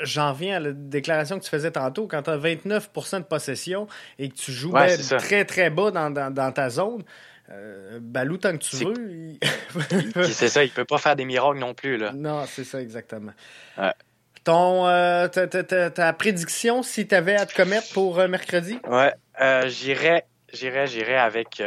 j'en 0.00 0.32
viens 0.32 0.56
à 0.56 0.60
la 0.60 0.72
déclaration 0.72 1.38
que 1.38 1.44
tu 1.44 1.50
faisais 1.50 1.70
tantôt. 1.70 2.06
Quand 2.06 2.22
tu 2.22 2.30
as 2.30 2.38
29% 2.38 3.18
de 3.18 3.24
possession 3.24 3.86
et 4.18 4.28
que 4.30 4.36
tu 4.36 4.52
joues 4.52 4.72
très, 5.18 5.44
très 5.44 5.70
bas 5.70 5.90
dans 5.90 6.52
ta 6.52 6.70
zone, 6.70 7.04
euh, 7.52 7.98
Balou, 8.00 8.36
tant 8.36 8.52
que 8.52 8.58
tu 8.58 8.76
veux. 8.76 9.38
c'est 10.32 10.48
ça, 10.48 10.62
il 10.62 10.70
peut 10.70 10.84
pas 10.84 10.98
faire 10.98 11.16
des 11.16 11.24
miracles 11.24 11.58
non 11.58 11.74
plus. 11.74 11.96
Là. 11.96 12.12
Non, 12.12 12.44
c'est 12.46 12.64
ça, 12.64 12.80
exactement. 12.80 13.32
Ton, 14.44 14.86
euh, 14.86 15.28
ta, 15.28 16.12
prédiction, 16.12 16.82
si 16.82 17.06
tu 17.06 17.14
avais 17.14 17.36
à 17.36 17.44
te 17.44 17.54
commettre 17.54 17.92
pour 17.92 18.18
euh, 18.18 18.28
mercredi? 18.28 18.78
Ouais, 18.88 19.12
j'irais, 19.68 20.24
j'irais, 20.52 20.86
j'irais 20.86 21.18
avec 21.18 21.62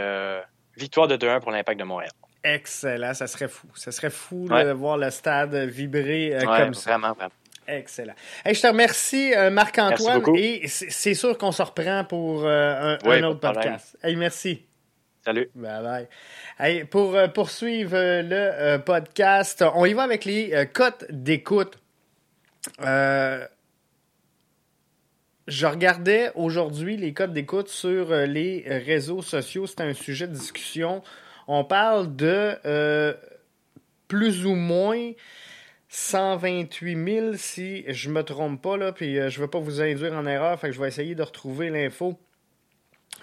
victoire 0.78 1.08
de 1.08 1.18
2-1 1.18 1.42
pour 1.42 1.52
l'Impact 1.52 1.80
de 1.80 1.86
Montréal. 1.86 2.12
Excellent, 2.44 3.14
ça 3.14 3.28
serait 3.28 3.48
fou. 3.48 3.68
Ça 3.76 3.92
serait 3.92 4.10
fou 4.10 4.48
de 4.50 4.72
voir 4.72 4.98
le 4.98 5.10
stade 5.12 5.54
vibrer 5.56 6.38
comme 6.44 6.74
ça. 6.74 6.92
Vraiment, 6.92 7.14
vraiment. 7.14 7.32
Excellent. 7.66 8.14
je 8.46 8.60
te 8.60 8.68
remercie, 8.68 9.34
Marc-Antoine. 9.52 10.24
Et 10.36 10.68
c'est 10.68 11.14
sûr 11.14 11.38
qu'on 11.38 11.52
se 11.52 11.62
reprend 11.62 12.06
pour 12.06 12.48
un, 12.48 13.24
autre 13.24 13.40
podcast. 13.40 13.98
Hey, 14.02 14.16
merci. 14.16 14.66
Salut. 15.26 15.50
Bye 15.56 16.08
bye. 16.60 16.86
pour 16.86 17.16
euh, 17.16 17.30
poursuivre 17.30 17.96
euh, 17.96 18.22
le 18.22 18.36
euh, 18.36 18.78
podcast, 18.78 19.64
on 19.74 19.86
y 19.86 19.94
va 19.94 20.04
avec 20.04 20.26
les 20.26 20.68
cotes 20.74 21.06
d'écoute. 21.10 21.80
je 22.82 23.48
regardais 25.66 26.30
aujourd'hui 26.36 26.98
les 26.98 27.14
codes 27.14 27.32
d'écoute 27.32 27.70
sur 27.70 28.14
les 28.14 28.66
réseaux 28.68 29.22
sociaux. 29.22 29.66
C'est 29.66 29.80
un 29.80 29.94
sujet 29.94 30.28
de 30.28 30.34
discussion. 30.34 31.02
On 31.48 31.64
parle 31.64 32.14
de 32.18 33.16
plus 34.10 34.46
ou 34.46 34.56
moins 34.56 35.12
128 35.88 37.06
000 37.06 37.34
si 37.36 37.86
je 37.88 38.10
me 38.10 38.24
trompe 38.24 38.62
pas 38.62 38.76
là, 38.76 38.92
puis 38.92 39.16
je 39.16 39.40
ne 39.40 39.46
vais 39.46 39.50
pas 39.50 39.60
vous 39.60 39.82
induire 39.82 40.16
en 40.16 40.26
erreur, 40.26 40.60
fait 40.60 40.68
que 40.68 40.74
je 40.74 40.82
vais 40.82 40.88
essayer 40.90 41.16
de 41.16 41.24
retrouver 41.24 41.70
l'info 41.70 42.20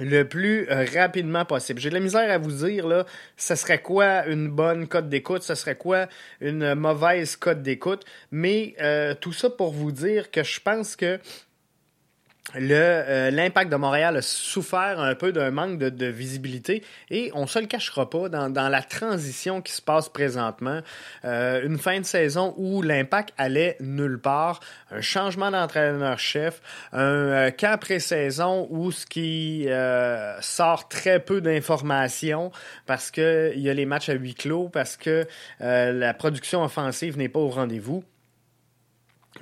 le 0.00 0.24
plus 0.24 0.68
euh, 0.70 0.84
rapidement 0.94 1.44
possible. 1.44 1.80
J'ai 1.80 1.90
de 1.90 1.94
la 1.94 2.00
misère 2.00 2.30
à 2.30 2.38
vous 2.38 2.50
dire, 2.50 2.88
là, 2.88 3.04
ce 3.36 3.54
serait 3.54 3.82
quoi 3.82 4.26
une 4.26 4.48
bonne 4.48 4.88
cote 4.88 5.08
d'écoute, 5.08 5.42
ce 5.42 5.54
serait 5.54 5.76
quoi 5.76 6.08
une 6.40 6.74
mauvaise 6.74 7.36
cote 7.36 7.62
d'écoute, 7.62 8.04
mais 8.32 8.74
euh, 8.80 9.14
tout 9.14 9.32
ça 9.32 9.50
pour 9.50 9.72
vous 9.72 9.92
dire 9.92 10.30
que 10.30 10.42
je 10.42 10.60
pense 10.60 10.96
que 10.96 11.20
euh, 12.56 13.30
l'impact 13.30 13.70
de 13.70 13.76
Montréal 13.76 14.16
a 14.16 14.22
souffert 14.22 15.00
un 15.00 15.14
peu 15.14 15.32
d'un 15.32 15.50
manque 15.50 15.78
de, 15.78 16.06
visibilité 16.06 16.82
et 17.10 17.30
on 17.34 17.46
se 17.46 17.58
le 17.58 17.66
cachera 17.66 18.08
pas 18.08 18.28
dans, 18.28 18.68
la 18.68 18.82
transition 18.82 19.62
qui 19.62 19.72
se 19.72 19.82
passe 19.82 20.08
présentement. 20.08 20.80
Euh, 21.24 21.64
une 21.64 21.78
fin 21.78 22.00
de 22.00 22.04
saison 22.04 22.54
où 22.56 22.82
l'impact 22.82 23.32
allait 23.38 23.76
nulle 23.80 24.18
part, 24.18 24.60
un 24.90 25.00
changement 25.00 25.50
d'entraîneur-chef, 25.50 26.60
un 26.92 27.00
euh, 27.00 27.50
camp 27.50 27.78
pré-saison 27.78 28.66
où 28.70 28.90
ce 28.90 29.06
qui 29.06 29.68
sort 30.40 30.88
très 30.88 31.20
peu 31.20 31.40
d'informations 31.40 32.50
parce 32.86 33.10
qu'il 33.10 33.52
y 33.56 33.70
a 33.70 33.74
les 33.74 33.86
matchs 33.86 34.08
à 34.08 34.14
huis 34.14 34.34
clos, 34.34 34.68
parce 34.68 34.96
que 34.96 35.26
la 35.60 36.14
production 36.14 36.62
offensive 36.64 37.16
n'est 37.16 37.28
pas 37.28 37.40
au 37.40 37.48
rendez-vous 37.48 38.02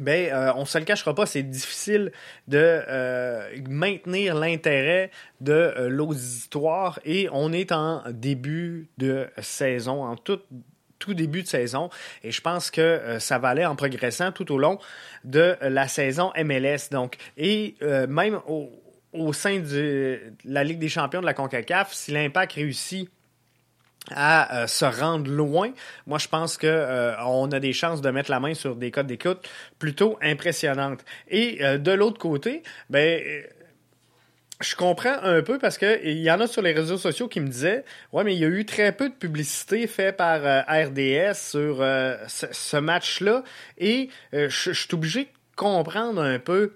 ben, 0.01 0.33
euh, 0.33 0.53
on 0.57 0.65
se 0.65 0.79
le 0.79 0.85
cachera 0.85 1.15
pas, 1.15 1.27
c'est 1.27 1.43
difficile 1.43 2.13
de 2.47 2.59
euh, 2.59 3.49
maintenir 3.69 4.35
l'intérêt 4.35 5.11
de 5.41 5.53
euh, 5.53 5.89
l'auditoire 5.89 6.99
et 7.05 7.29
on 7.33 7.53
est 7.53 7.73
en 7.73 8.03
début 8.11 8.89
de 8.99 9.29
saison, 9.41 10.05
en 10.05 10.17
tout, 10.17 10.41
début 11.09 11.43
de 11.43 11.49
saison 11.49 11.91
et 12.23 12.31
je 12.31 12.41
pense 12.41 12.71
que 12.71 13.19
ça 13.19 13.39
va 13.39 13.49
aller 13.49 13.65
en 13.65 13.77
progressant 13.77 14.33
tout 14.33 14.53
au 14.53 14.59
long 14.59 14.79
de 15.25 15.57
la 15.63 15.89
saison 15.89 16.33
MLS. 16.37 16.91
Donc, 16.91 17.17
et 17.37 17.77
même 17.81 18.41
au, 18.49 18.71
au 19.13 19.33
sein 19.33 19.61
de 19.61 20.21
la 20.45 20.65
Ligue 20.65 20.81
des 20.81 20.89
champions 20.89 21.21
de 21.21 21.27
la 21.27 21.35
CONCACAF, 21.35 21.93
si 21.93 22.11
l'impact 22.11 22.55
réussit 22.55 23.09
à 24.15 24.63
euh, 24.63 24.67
se 24.67 24.85
rendre 24.85 25.31
loin. 25.31 25.73
Moi, 26.07 26.19
je 26.19 26.29
pense 26.29 26.57
que 26.57 26.67
euh, 26.67 27.15
on 27.25 27.51
a 27.53 27.61
des 27.61 27.73
chances 27.73 28.01
de 28.01 28.11
mettre 28.11 28.31
la 28.31 28.41
main 28.41 28.55
sur 28.55 28.77
des 28.77 28.91
codes 28.91 29.07
d'écoute 29.07 29.49
plutôt 29.79 30.19
impressionnantes. 30.23 31.05
Et 31.29 31.65
euh, 31.65 31.79
de 31.79 31.93
l'autre 31.93 32.19
côté, 32.19 32.63
ben 32.91 33.23
je 34.61 34.75
comprends 34.75 35.23
un 35.23 35.41
peu 35.43 35.59
parce 35.59 35.79
que 35.79 36.05
il 36.05 36.19
y 36.19 36.31
en 36.31 36.41
a 36.41 36.49
sur 36.49 36.63
les 36.63 36.73
réseaux 36.73 36.99
sociaux 36.99 37.29
qui 37.29 37.39
me 37.39 37.47
disaient 37.47 37.85
ouais 38.13 38.25
mais 38.25 38.35
il 38.35 38.41
y 38.41 38.45
a 38.45 38.49
eu 38.49 38.65
très 38.65 38.91
peu 38.91 39.09
de 39.09 39.15
publicité 39.15 39.87
faite 39.87 40.17
par 40.17 40.41
RDS 40.41 41.35
sur 41.35 41.77
ce, 41.77 42.77
match-là 42.77 43.45
et 43.77 44.11
je 44.33 44.73
suis 44.73 44.89
obligé 44.93 45.27
de 45.27 45.31
comprendre 45.55 46.21
un 46.21 46.41
peu 46.41 46.75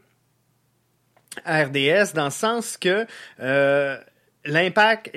RDS 1.45 2.13
dans 2.15 2.27
le 2.27 2.31
sens 2.31 2.77
que 2.77 3.05
L'impact, 4.45 5.17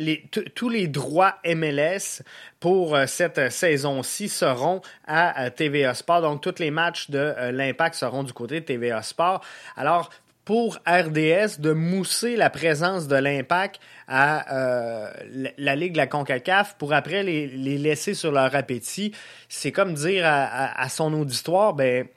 tous 0.53 0.69
les 0.69 0.88
droits 0.88 1.35
MLS 1.45 2.21
pour 2.59 2.95
euh, 2.95 3.07
cette 3.07 3.51
saison-ci 3.51 4.29
seront 4.29 4.81
à 5.07 5.49
TVA 5.49 5.95
Sport. 5.95 6.21
Donc, 6.21 6.41
tous 6.41 6.59
les 6.59 6.69
matchs 6.69 7.09
de 7.09 7.17
euh, 7.17 7.51
l'Impact 7.51 7.95
seront 7.95 8.23
du 8.23 8.33
côté 8.33 8.59
de 8.59 8.65
TVA 8.65 9.01
Sport. 9.01 9.41
Alors, 9.75 10.11
pour 10.45 10.77
RDS 10.88 11.59
de 11.59 11.73
mousser 11.73 12.35
la 12.35 12.51
présence 12.51 13.07
de 13.07 13.15
l'impact 13.15 13.81
à 14.07 14.55
euh, 14.55 15.11
la 15.57 15.75
Ligue 15.75 15.93
de 15.93 15.97
la 15.97 16.07
CONCACAF 16.07 16.77
pour 16.77 16.93
après 16.93 17.23
les, 17.23 17.47
laisser 17.47 18.13
sur 18.13 18.31
leur 18.31 18.55
appétit. 18.55 19.11
C'est 19.49 19.71
comme 19.71 19.95
dire 19.95 20.23
à, 20.27 20.88
son 20.89 21.11
auditoire, 21.13 21.73
ben, 21.73 22.07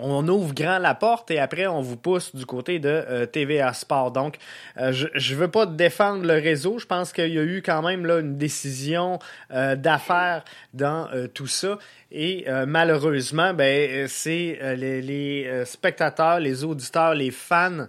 on 0.00 0.26
ouvre 0.28 0.54
grand 0.54 0.78
la 0.78 0.94
porte 0.94 1.30
et 1.30 1.38
après 1.38 1.66
on 1.66 1.80
vous 1.80 1.96
pousse 1.96 2.34
du 2.34 2.46
côté 2.46 2.78
de 2.78 2.88
euh, 2.88 3.26
TVA 3.26 3.72
Sport. 3.72 4.12
Donc, 4.12 4.38
euh, 4.78 4.92
je 4.92 5.34
ne 5.34 5.38
veux 5.38 5.48
pas 5.48 5.66
défendre 5.66 6.24
le 6.24 6.34
réseau. 6.34 6.78
Je 6.78 6.86
pense 6.86 7.12
qu'il 7.12 7.32
y 7.32 7.38
a 7.38 7.42
eu 7.42 7.62
quand 7.64 7.82
même 7.82 8.06
là, 8.06 8.20
une 8.20 8.36
décision 8.36 9.18
euh, 9.52 9.76
d'affaires 9.76 10.44
dans 10.74 11.08
tout 11.34 11.46
ça. 11.46 11.78
Et 12.10 12.46
malheureusement, 12.66 13.54
ben, 13.54 14.06
c'est 14.06 14.58
les, 14.76 15.64
spectateurs, 15.64 16.40
les 16.40 16.62
auditeurs, 16.62 17.14
les 17.14 17.30
fans 17.30 17.86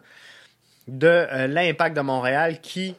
de 0.88 1.48
l'Impact 1.48 1.96
de 1.96 2.02
Montréal 2.02 2.60
qui 2.62 2.96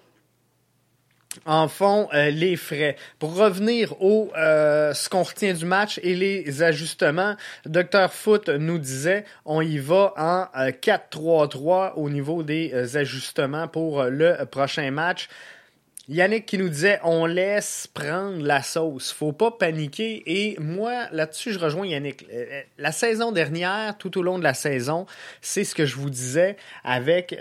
en 1.47 1.69
font 1.69 2.09
euh, 2.15 2.31
les 2.31 2.57
frais. 2.57 2.97
Pour 3.19 3.35
revenir 3.37 4.01
au 4.03 4.31
euh, 4.37 4.95
ce 4.95 5.09
qu'on 5.09 5.23
retient 5.23 5.55
du 5.55 5.65
match 5.65 6.01
et 6.03 6.15
les 6.15 6.63
ajustements, 6.63 7.37
Dr 7.67 8.11
Foot 8.11 8.49
nous 8.49 8.79
disait 8.79 9.25
on 9.45 9.61
y 9.61 9.79
va 9.79 10.15
en 10.17 10.47
4-3-3 10.57 11.91
euh, 11.91 11.91
au 11.97 12.11
niveau 12.11 12.43
des 12.43 12.97
ajustements 12.97 13.69
pour 13.69 14.05
le 14.05 14.45
prochain 14.45 14.91
match. 14.91 15.29
Yannick 16.07 16.45
qui 16.45 16.59
nous 16.59 16.69
disait 16.69 17.01
on 17.03 17.25
laisse 17.25 17.87
prendre 17.87 18.45
la 18.45 18.63
sauce, 18.63 19.11
faut 19.11 19.33
pas 19.33 19.51
paniquer 19.51 20.23
et 20.27 20.57
moi 20.61 21.07
là-dessus 21.13 21.53
je 21.53 21.59
rejoins 21.59 21.87
Yannick. 21.87 22.27
La 22.77 22.93
saison 22.93 23.33
dernière, 23.33 23.97
tout 23.97 24.19
au 24.19 24.23
long 24.23 24.39
de 24.39 24.45
la 24.45 24.53
saison, 24.53 25.07
c'est 25.41 25.65
ce 25.65 25.75
que 25.75 25.87
je 25.87 25.97
vous 25.97 26.11
disais 26.11 26.57
avec 26.85 27.35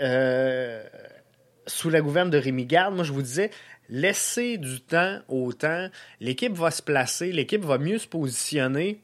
sous 1.66 1.90
la 1.90 2.00
gouverne 2.00 2.30
de 2.30 2.38
Rémi 2.38 2.66
Garde, 2.66 2.94
moi 2.94 3.04
je 3.04 3.12
vous 3.12 3.22
disais 3.22 3.50
laissez 3.88 4.58
du 4.58 4.80
temps 4.80 5.20
au 5.28 5.52
temps. 5.52 5.88
L'équipe 6.20 6.54
va 6.54 6.70
se 6.70 6.82
placer, 6.82 7.32
l'équipe 7.32 7.64
va 7.64 7.78
mieux 7.78 7.98
se 7.98 8.08
positionner. 8.08 9.00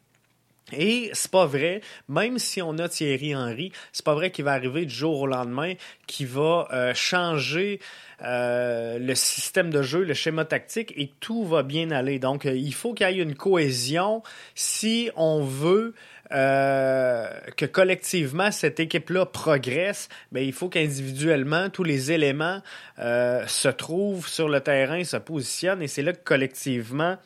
Et 0.72 1.10
c'est 1.14 1.30
pas 1.30 1.46
vrai, 1.46 1.80
même 2.08 2.38
si 2.38 2.62
on 2.62 2.78
a 2.78 2.88
Thierry 2.88 3.34
Henry, 3.34 3.72
c'est 3.92 4.04
pas 4.04 4.14
vrai 4.14 4.30
qu'il 4.30 4.44
va 4.44 4.52
arriver 4.52 4.84
du 4.86 4.94
jour 4.94 5.20
au 5.20 5.26
lendemain, 5.26 5.74
qu'il 6.06 6.28
va 6.28 6.68
euh, 6.72 6.94
changer 6.94 7.80
euh, 8.22 8.98
le 8.98 9.14
système 9.14 9.70
de 9.70 9.82
jeu, 9.82 10.04
le 10.04 10.14
schéma 10.14 10.44
tactique 10.44 10.92
et 10.96 11.10
tout 11.20 11.44
va 11.44 11.62
bien 11.62 11.90
aller. 11.90 12.18
Donc, 12.18 12.46
euh, 12.46 12.54
il 12.54 12.74
faut 12.74 12.94
qu'il 12.94 13.08
y 13.10 13.18
ait 13.18 13.22
une 13.22 13.34
cohésion 13.34 14.22
si 14.54 15.10
on 15.16 15.42
veut 15.42 15.94
euh, 16.32 17.28
que 17.56 17.66
collectivement 17.66 18.50
cette 18.52 18.78
équipe-là 18.78 19.26
progresse, 19.26 20.08
ben, 20.30 20.44
il 20.44 20.52
faut 20.52 20.68
qu'individuellement 20.68 21.70
tous 21.70 21.84
les 21.84 22.12
éléments 22.12 22.62
euh, 22.98 23.46
se 23.46 23.68
trouvent 23.68 24.28
sur 24.28 24.48
le 24.48 24.60
terrain, 24.60 25.02
se 25.04 25.16
positionnent, 25.16 25.82
et 25.82 25.88
c'est 25.88 26.02
là 26.02 26.12
que 26.12 26.22
collectivement 26.22 27.16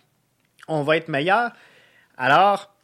on 0.69 0.83
va 0.83 0.97
être 0.97 1.09
meilleur. 1.09 1.51
Alors, 2.17 2.75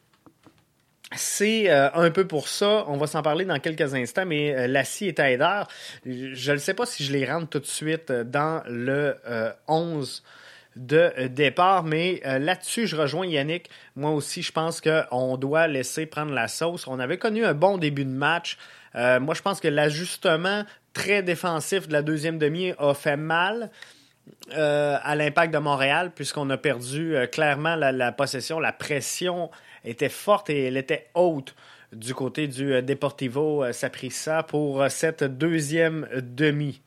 c'est 1.16 1.70
euh, 1.70 1.90
un 1.94 2.10
peu 2.10 2.26
pour 2.26 2.48
ça. 2.48 2.84
On 2.86 2.96
va 2.96 3.06
s'en 3.06 3.22
parler 3.22 3.44
dans 3.44 3.58
quelques 3.58 3.94
instants, 3.94 4.26
mais 4.26 4.54
euh, 4.54 4.66
Lassie 4.66 5.08
et 5.08 5.14
Taider, 5.14 5.62
je 6.04 6.52
ne 6.52 6.58
sais 6.58 6.74
pas 6.74 6.86
si 6.86 7.04
je 7.04 7.12
les 7.12 7.24
rentre 7.24 7.48
tout 7.48 7.60
de 7.60 7.66
suite 7.66 8.12
dans 8.12 8.62
le 8.66 9.16
11 9.66 10.22
de 10.80 11.12
euh, 11.18 11.28
départ. 11.28 11.84
Mais 11.84 12.20
euh, 12.26 12.38
là-dessus, 12.38 12.86
je 12.86 12.96
rejoins 12.96 13.26
Yannick. 13.26 13.70
Moi 13.94 14.10
aussi, 14.10 14.42
je 14.42 14.50
pense 14.50 14.80
qu'on 14.80 15.36
doit 15.36 15.68
laisser 15.68 16.06
prendre 16.06 16.32
la 16.32 16.48
sauce. 16.48 16.86
On 16.86 16.98
avait 16.98 17.18
connu 17.18 17.44
un 17.44 17.54
bon 17.54 17.78
début 17.78 18.04
de 18.04 18.10
match. 18.10 18.58
Euh, 18.96 19.20
moi, 19.20 19.34
je 19.34 19.42
pense 19.42 19.60
que 19.60 19.68
l'ajustement 19.68 20.64
très 20.92 21.22
défensif 21.22 21.86
de 21.86 21.92
la 21.92 22.02
deuxième 22.02 22.38
demi 22.38 22.72
a 22.78 22.94
fait 22.94 23.16
mal. 23.16 23.70
à 24.52 25.16
l'impact 25.16 25.52
de 25.52 25.58
Montréal, 25.58 26.12
puisqu'on 26.14 26.50
a 26.50 26.56
perdu 26.56 27.16
clairement 27.32 27.74
la, 27.74 28.12
possession. 28.12 28.60
La 28.60 28.72
pression 28.72 29.50
était 29.84 30.08
forte 30.08 30.50
et 30.50 30.66
elle 30.66 30.76
était 30.76 31.08
haute 31.14 31.54
du 31.92 32.14
côté 32.14 32.46
du 32.46 32.80
Deportivo 32.82 33.72
Saprissa 33.72 34.44
pour 34.44 34.88
cette 34.88 35.24
deuxième 35.24 36.08
demi. 36.14 36.80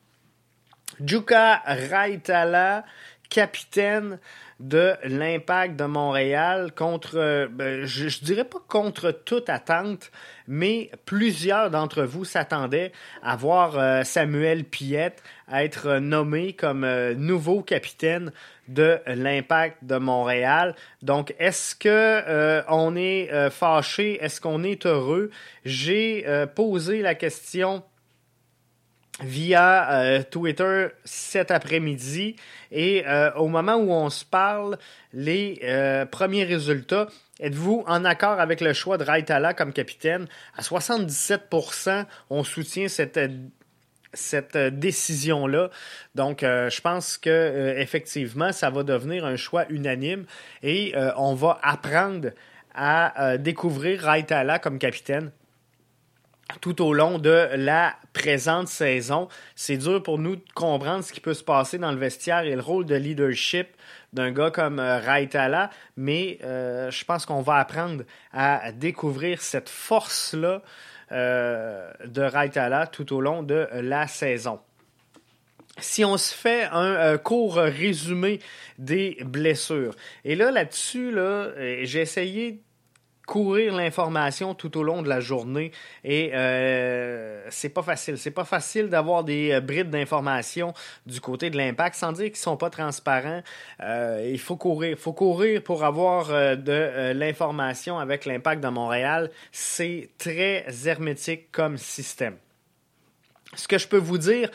Juka 1.03 1.61
Raitala, 1.65 2.85
capitaine 3.33 4.19
de 4.59 4.93
l'Impact 5.03 5.75
de 5.75 5.85
Montréal 5.85 6.71
contre, 6.71 7.17
euh, 7.17 7.47
ben, 7.49 7.83
je, 7.83 8.23
dirais 8.23 8.43
pas 8.43 8.59
contre 8.67 9.09
toute 9.09 9.49
attente, 9.49 10.11
mais 10.47 10.91
plusieurs 11.05 11.71
d'entre 11.71 12.03
vous 12.03 12.25
s'attendaient 12.25 12.91
à 13.23 13.35
voir 13.35 13.77
euh, 13.79 14.03
Samuel 14.03 14.63
Piette 14.65 15.23
être 15.51 15.97
nommé 15.97 16.53
comme 16.53 16.83
euh, 16.83 17.15
nouveau 17.15 17.63
capitaine 17.63 18.31
de 18.67 18.99
l'Impact 19.07 19.77
de 19.81 19.97
Montréal. 19.97 20.75
Donc, 21.01 21.33
est-ce 21.39 21.75
que 21.75 22.63
on 22.69 22.95
est 22.95 23.49
fâché? 23.49 24.23
Est-ce 24.23 24.39
qu'on 24.39 24.63
est 24.63 24.85
heureux? 24.85 25.31
J'ai 25.65 26.25
posé 26.55 27.01
la 27.01 27.13
question 27.13 27.83
via 29.21 29.91
euh, 29.91 30.23
Twitter 30.23 30.87
cet 31.03 31.51
après-midi. 31.51 32.35
Et 32.71 33.03
euh, 33.07 33.31
au 33.35 33.47
moment 33.47 33.75
où 33.75 33.91
on 33.91 34.09
se 34.09 34.25
parle, 34.25 34.77
les 35.13 35.59
euh, 35.63 36.05
premiers 36.05 36.43
résultats, 36.43 37.07
êtes-vous 37.39 37.83
en 37.87 38.05
accord 38.05 38.39
avec 38.39 38.61
le 38.61 38.73
choix 38.73 38.97
de 38.97 39.03
Raitala 39.03 39.53
comme 39.53 39.73
capitaine? 39.73 40.27
À 40.57 40.61
77%, 40.61 42.05
on 42.29 42.43
soutient 42.43 42.87
cette, 42.87 43.19
décision-là. 44.57 45.69
Donc, 46.13 46.41
je 46.41 46.81
pense 46.81 47.17
que 47.17 47.75
effectivement, 47.77 48.51
ça 48.51 48.69
va 48.69 48.83
devenir 48.83 49.25
un 49.25 49.37
choix 49.37 49.65
unanime 49.69 50.25
et 50.61 50.93
on 51.17 51.33
va 51.33 51.59
apprendre 51.63 52.29
à 52.75 53.39
découvrir 53.39 54.03
Raitala 54.03 54.59
comme 54.59 54.77
capitaine 54.77 55.31
tout 56.61 56.81
au 56.81 56.93
long 56.93 57.19
de 57.19 57.49
la 57.55 57.95
présente 58.13 58.67
saison. 58.67 59.27
C'est 59.55 59.77
dur 59.77 60.01
pour 60.03 60.19
nous 60.19 60.35
de 60.35 60.43
comprendre 60.53 61.03
ce 61.03 61.11
qui 61.13 61.19
peut 61.19 61.33
se 61.33 61.43
passer 61.43 61.77
dans 61.77 61.91
le 61.91 61.97
vestiaire 61.97 62.43
et 62.43 62.55
le 62.55 62.61
rôle 62.61 62.85
de 62.85 62.95
leadership 62.95 63.67
d'un 64.13 64.31
gars 64.31 64.51
comme 64.51 64.79
euh, 64.79 64.99
Raitala, 64.99 65.69
mais 65.97 66.37
euh, 66.43 66.91
je 66.91 67.03
pense 67.03 67.25
qu'on 67.25 67.41
va 67.41 67.55
apprendre 67.55 68.03
à 68.31 68.71
découvrir 68.71 69.41
cette 69.41 69.69
force-là 69.69 70.61
euh, 71.11 71.91
de 72.05 72.21
Raitala 72.21 72.87
tout 72.87 73.13
au 73.13 73.21
long 73.21 73.43
de 73.43 73.67
la 73.73 74.07
saison. 74.07 74.59
Si 75.79 76.05
on 76.05 76.17
se 76.17 76.31
fait 76.31 76.65
un 76.71 77.17
court 77.17 77.55
résumé 77.55 78.39
des 78.77 79.17
blessures, 79.25 79.95
et 80.23 80.35
là, 80.35 80.51
là-dessus, 80.51 81.11
là, 81.11 81.49
j'ai 81.81 82.01
essayé 82.01 82.61
courir 83.25 83.73
l'information 83.73 84.53
tout 84.53 84.77
au 84.77 84.83
long 84.83 85.01
de 85.01 85.09
la 85.09 85.19
journée 85.19 85.71
et 86.03 86.31
euh, 86.33 87.45
c'est 87.49 87.69
pas 87.69 87.81
facile. 87.81 88.17
C'est 88.17 88.31
pas 88.31 88.43
facile 88.43 88.89
d'avoir 88.89 89.23
des 89.23 89.51
euh, 89.51 89.61
brides 89.61 89.89
d'informations 89.89 90.73
du 91.05 91.21
côté 91.21 91.49
de 91.49 91.57
l'impact 91.57 91.95
sans 91.95 92.11
dire 92.11 92.25
qu'ils 92.25 92.35
sont 92.35 92.57
pas 92.57 92.69
transparents. 92.69 93.41
Euh, 93.81 94.29
il 94.29 94.39
faut 94.39 94.57
courir, 94.57 94.97
faut 94.97 95.13
courir 95.13 95.63
pour 95.63 95.83
avoir 95.83 96.31
euh, 96.31 96.55
de 96.55 97.13
l'information 97.13 97.97
avec 97.97 98.25
l'impact 98.25 98.61
de 98.61 98.69
Montréal. 98.69 99.31
C'est 99.51 100.09
très 100.17 100.65
hermétique 100.85 101.51
comme 101.51 101.77
système. 101.77 102.35
Ce 103.55 103.67
que 103.67 103.77
je 103.77 103.87
peux 103.87 103.97
vous 103.97 104.17
dire, 104.17 104.49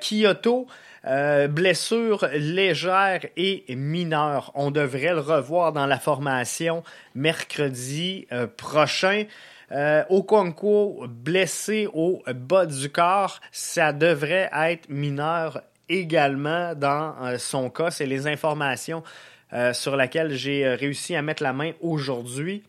Kyoto 0.00 0.66
euh, 1.06 1.48
blessure 1.48 2.26
légère 2.32 3.26
et 3.36 3.64
mineure. 3.68 4.52
On 4.54 4.70
devrait 4.70 5.12
le 5.12 5.20
revoir 5.20 5.72
dans 5.72 5.86
la 5.86 5.98
formation 5.98 6.82
mercredi 7.14 8.26
euh, 8.32 8.46
prochain. 8.46 9.24
Euh, 9.72 10.04
Okonkwo 10.08 11.06
blessé 11.08 11.88
au 11.92 12.22
bas 12.34 12.66
du 12.66 12.90
corps, 12.90 13.40
ça 13.50 13.92
devrait 13.92 14.50
être 14.52 14.88
mineur 14.88 15.62
également 15.88 16.74
dans 16.74 17.14
euh, 17.22 17.38
son 17.38 17.70
cas. 17.70 17.90
C'est 17.90 18.06
les 18.06 18.26
informations 18.26 19.02
sur 19.72 19.96
lesquelles 19.96 20.32
j'ai 20.32 20.66
réussi 20.66 21.14
à 21.14 21.22
mettre 21.22 21.44
la 21.44 21.52
main 21.52 21.70
aujourd'hui. 21.80 22.64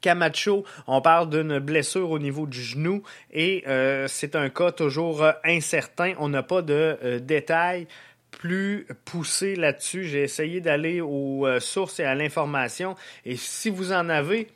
Camacho, 0.00 0.64
on 0.86 1.00
parle 1.00 1.30
d'une 1.30 1.58
blessure 1.58 2.10
au 2.10 2.18
niveau 2.18 2.46
du 2.46 2.62
genou 2.62 3.02
et 3.32 3.64
euh, 3.66 4.06
c'est 4.08 4.36
un 4.36 4.48
cas 4.48 4.72
toujours 4.72 5.22
euh, 5.22 5.32
incertain. 5.44 6.14
On 6.18 6.28
n'a 6.28 6.42
pas 6.42 6.62
de 6.62 6.98
euh, 7.02 7.18
détails 7.18 7.86
plus 8.30 8.86
poussés 9.04 9.56
là-dessus. 9.56 10.04
J'ai 10.04 10.22
essayé 10.22 10.60
d'aller 10.60 11.00
aux 11.00 11.46
sources 11.60 11.98
et 11.98 12.04
à 12.04 12.14
l'information 12.14 12.94
et 13.24 13.36
si 13.36 13.70
vous 13.70 13.92
en 13.92 14.08
avez 14.08 14.48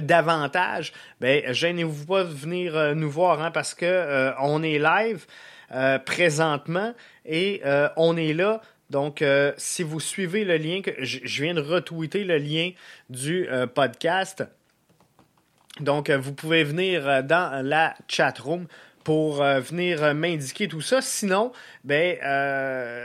davantage, 0.00 0.92
ben 1.20 1.52
gênez-vous 1.52 2.06
pas 2.06 2.24
de 2.24 2.32
venir 2.32 2.96
nous 2.96 3.10
voir 3.10 3.40
hein, 3.40 3.52
parce 3.52 3.74
que 3.74 4.32
on 4.40 4.62
est 4.62 4.78
live 4.78 5.26
présentement 6.04 6.94
et 7.26 7.62
on 7.96 8.16
est 8.16 8.32
là 8.32 8.62
donc, 8.92 9.22
euh, 9.22 9.54
si 9.56 9.82
vous 9.82 10.00
suivez 10.00 10.44
le 10.44 10.58
lien, 10.58 10.82
je 10.98 11.42
viens 11.42 11.54
de 11.54 11.62
retweeter 11.62 12.24
le 12.24 12.36
lien 12.36 12.72
du 13.08 13.48
euh, 13.48 13.66
podcast, 13.66 14.44
Donc, 15.80 16.10
vous 16.10 16.34
pouvez 16.34 16.62
venir 16.62 17.24
dans 17.24 17.66
la 17.66 17.94
chat 18.06 18.38
room 18.38 18.66
pour 19.02 19.42
venir 19.42 20.14
m'indiquer 20.14 20.68
tout 20.68 20.82
ça. 20.82 21.00
Sinon, 21.00 21.52
ben, 21.82 22.18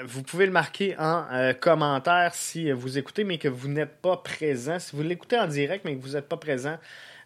vous 0.05 0.21
pouvez 0.21 0.45
le 0.45 0.51
marquer 0.51 0.93
en 0.99 1.53
commentaire 1.59 2.35
si 2.35 2.69
vous 2.71 2.97
écoutez, 2.97 3.23
mais 3.23 3.37
que 3.37 3.47
vous 3.47 3.69
n'êtes 3.69 4.01
pas 4.01 4.17
présent. 4.17 4.79
Si 4.79 4.95
vous 4.95 5.01
l'écoutez 5.01 5.39
en 5.39 5.47
direct, 5.47 5.85
mais 5.85 5.95
que 5.95 6.01
vous 6.01 6.15
n'êtes 6.15 6.27
pas 6.27 6.37
présent, 6.37 6.77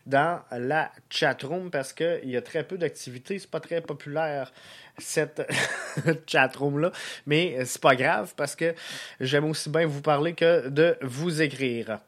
dans 0.06 0.42
la 0.52 0.92
chatroom 1.10 1.70
parce 1.72 1.94
qu'il 1.94 2.30
y 2.30 2.38
a 2.38 2.42
très 2.42 2.64
peu 2.64 2.78
d'activités. 2.78 3.40
C'est 3.40 3.50
pas 3.50 3.60
très 3.60 3.82
populaire 3.82 4.52
cette 4.98 5.42
chatroom-là. 6.28 6.92
Mais 7.26 7.66
c'est 7.66 7.82
pas 7.82 7.96
grave 7.96 8.34
parce 8.36 8.56
que 8.56 8.74
j'aime 9.20 9.46
aussi 9.46 9.70
bien 9.70 9.86
vous 9.86 10.02
parler 10.02 10.34
que 10.34 10.70
de 10.70 10.98
vous 11.02 11.42
écrire. 11.42 12.00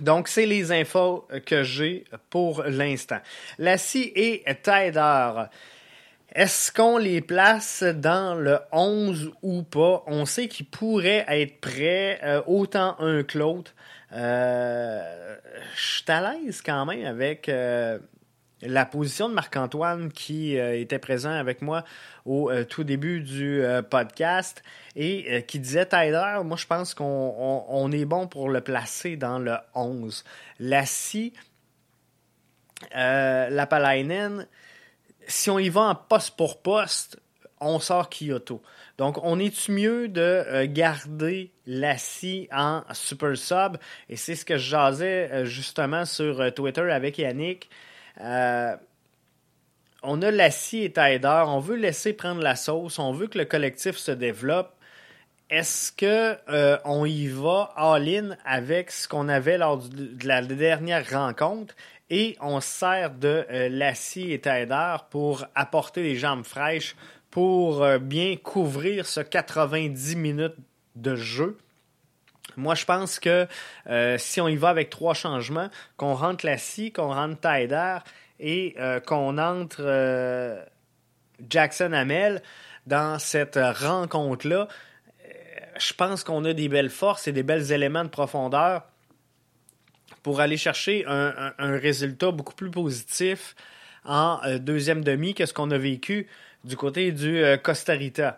Donc, 0.00 0.28
c'est 0.28 0.46
les 0.46 0.72
infos 0.72 1.26
que 1.46 1.62
j'ai 1.62 2.04
pour 2.28 2.62
l'instant. 2.64 3.20
La 3.58 3.78
scie 3.78 4.12
et 4.14 4.44
Tider. 4.62 5.32
Est-ce 6.34 6.70
qu'on 6.70 6.98
les 6.98 7.22
place 7.22 7.82
dans 7.82 8.34
le 8.34 8.58
11 8.72 9.32
ou 9.40 9.62
pas? 9.62 10.04
On 10.06 10.26
sait 10.26 10.48
qu'ils 10.48 10.66
pourraient 10.66 11.24
être 11.28 11.60
prêts, 11.62 12.20
euh, 12.22 12.42
autant 12.46 12.96
un 12.98 13.22
que 13.22 13.38
l'autre. 13.38 13.72
Euh, 14.12 15.36
je 15.74 15.80
suis 15.80 16.04
à 16.08 16.32
l'aise 16.32 16.62
quand 16.62 16.86
même 16.86 17.04
avec 17.04 17.48
euh, 17.48 17.98
la 18.62 18.86
position 18.86 19.28
de 19.28 19.34
Marc-Antoine 19.34 20.12
qui 20.12 20.58
euh, 20.58 20.78
était 20.78 20.98
présent 20.98 21.32
avec 21.32 21.60
moi 21.60 21.84
au 22.24 22.50
tout 22.64 22.84
début 22.84 23.20
du 23.20 23.62
podcast 23.88 24.62
et 24.96 25.44
qui 25.46 25.60
disait 25.60 25.86
Tyler, 25.86 26.38
moi 26.44 26.56
je 26.56 26.66
pense 26.66 26.92
qu'on 26.92 27.92
est 27.92 28.04
bon 28.04 28.26
pour 28.26 28.48
le 28.48 28.60
placer 28.60 29.16
dans 29.16 29.38
le 29.38 29.54
11. 29.74 30.24
La 30.58 30.84
scie, 30.86 31.32
la 32.92 33.66
Palainen, 33.68 34.48
si 35.28 35.50
on 35.50 35.60
y 35.60 35.68
va 35.68 35.82
en 35.82 35.94
poste 35.94 36.36
pour 36.36 36.62
poste, 36.62 37.20
on 37.60 37.78
sort 37.78 38.10
Kyoto. 38.10 38.60
Donc, 38.98 39.18
on 39.22 39.38
est-tu 39.38 39.72
mieux 39.72 40.08
de 40.08 40.20
euh, 40.20 40.66
garder 40.68 41.52
la 41.66 41.98
scie 41.98 42.48
en 42.50 42.82
super 42.92 43.36
sub? 43.36 43.76
Et 44.08 44.16
c'est 44.16 44.34
ce 44.34 44.44
que 44.44 44.56
je 44.56 44.70
jasais 44.70 45.30
euh, 45.32 45.44
justement 45.44 46.06
sur 46.06 46.40
euh, 46.40 46.50
Twitter 46.50 46.90
avec 46.90 47.18
Yannick. 47.18 47.68
on 48.18 48.22
a 50.22 50.30
la 50.30 50.50
scie 50.50 50.84
et 50.84 50.92
Tider, 50.92 51.42
on 51.46 51.58
veut 51.60 51.76
laisser 51.76 52.14
prendre 52.14 52.40
la 52.40 52.56
sauce, 52.56 52.98
on 52.98 53.12
veut 53.12 53.26
que 53.26 53.36
le 53.38 53.44
collectif 53.44 53.96
se 53.96 54.12
développe. 54.12 54.72
Est-ce 55.48 55.92
que 55.92 56.36
on 56.84 57.04
y 57.04 57.28
va 57.28 57.72
all-in 57.76 58.36
avec 58.44 58.90
ce 58.90 59.06
qu'on 59.06 59.28
avait 59.28 59.58
lors 59.58 59.78
de 59.78 60.26
la 60.26 60.42
dernière 60.42 61.08
rencontre? 61.08 61.76
Et 62.10 62.36
on 62.40 62.60
sert 62.60 63.10
de 63.10 63.46
la 63.50 63.94
scie 63.94 64.32
et 64.32 64.40
Tider 64.40 64.96
pour 65.10 65.46
apporter 65.54 66.02
les 66.02 66.16
jambes 66.16 66.44
fraîches 66.44 66.96
pour 67.30 67.82
euh, 67.82 67.98
bien 67.98 68.36
couvrir 68.36 69.06
ce 69.06 69.20
90 69.20 70.16
minutes 70.16 70.56
de 70.94 71.16
jeu. 71.16 71.58
Moi, 72.56 72.74
je 72.74 72.84
pense 72.84 73.18
que 73.18 73.46
euh, 73.88 74.16
si 74.18 74.40
on 74.40 74.48
y 74.48 74.56
va 74.56 74.70
avec 74.70 74.88
trois 74.88 75.14
changements, 75.14 75.68
qu'on 75.96 76.14
rentre 76.14 76.46
la 76.46 76.56
scie, 76.56 76.92
qu'on 76.92 77.12
rentre 77.12 77.40
Tyder 77.40 77.98
et 78.40 78.74
euh, 78.78 79.00
qu'on 79.00 79.36
entre 79.38 80.64
Jackson 81.48 81.92
Hamel 81.92 82.42
dans 82.86 83.18
cette 83.18 83.58
rencontre-là, 83.58 84.68
je 85.78 85.92
pense 85.92 86.24
qu'on 86.24 86.44
a 86.46 86.54
des 86.54 86.70
belles 86.70 86.88
forces 86.88 87.28
et 87.28 87.32
des 87.32 87.42
belles 87.42 87.72
éléments 87.72 88.04
de 88.04 88.08
profondeur 88.08 88.86
pour 90.22 90.40
aller 90.40 90.56
chercher 90.56 91.04
un 91.06 91.78
résultat 91.78 92.30
beaucoup 92.30 92.54
plus 92.54 92.70
positif 92.70 93.54
en 94.06 94.40
deuxième 94.58 95.04
demi 95.04 95.34
que 95.34 95.44
ce 95.44 95.52
qu'on 95.52 95.70
a 95.70 95.78
vécu 95.78 96.28
du 96.66 96.76
côté 96.76 97.12
du 97.12 97.42
euh, 97.42 97.56
Costa 97.56 97.92
Rica. 97.92 98.36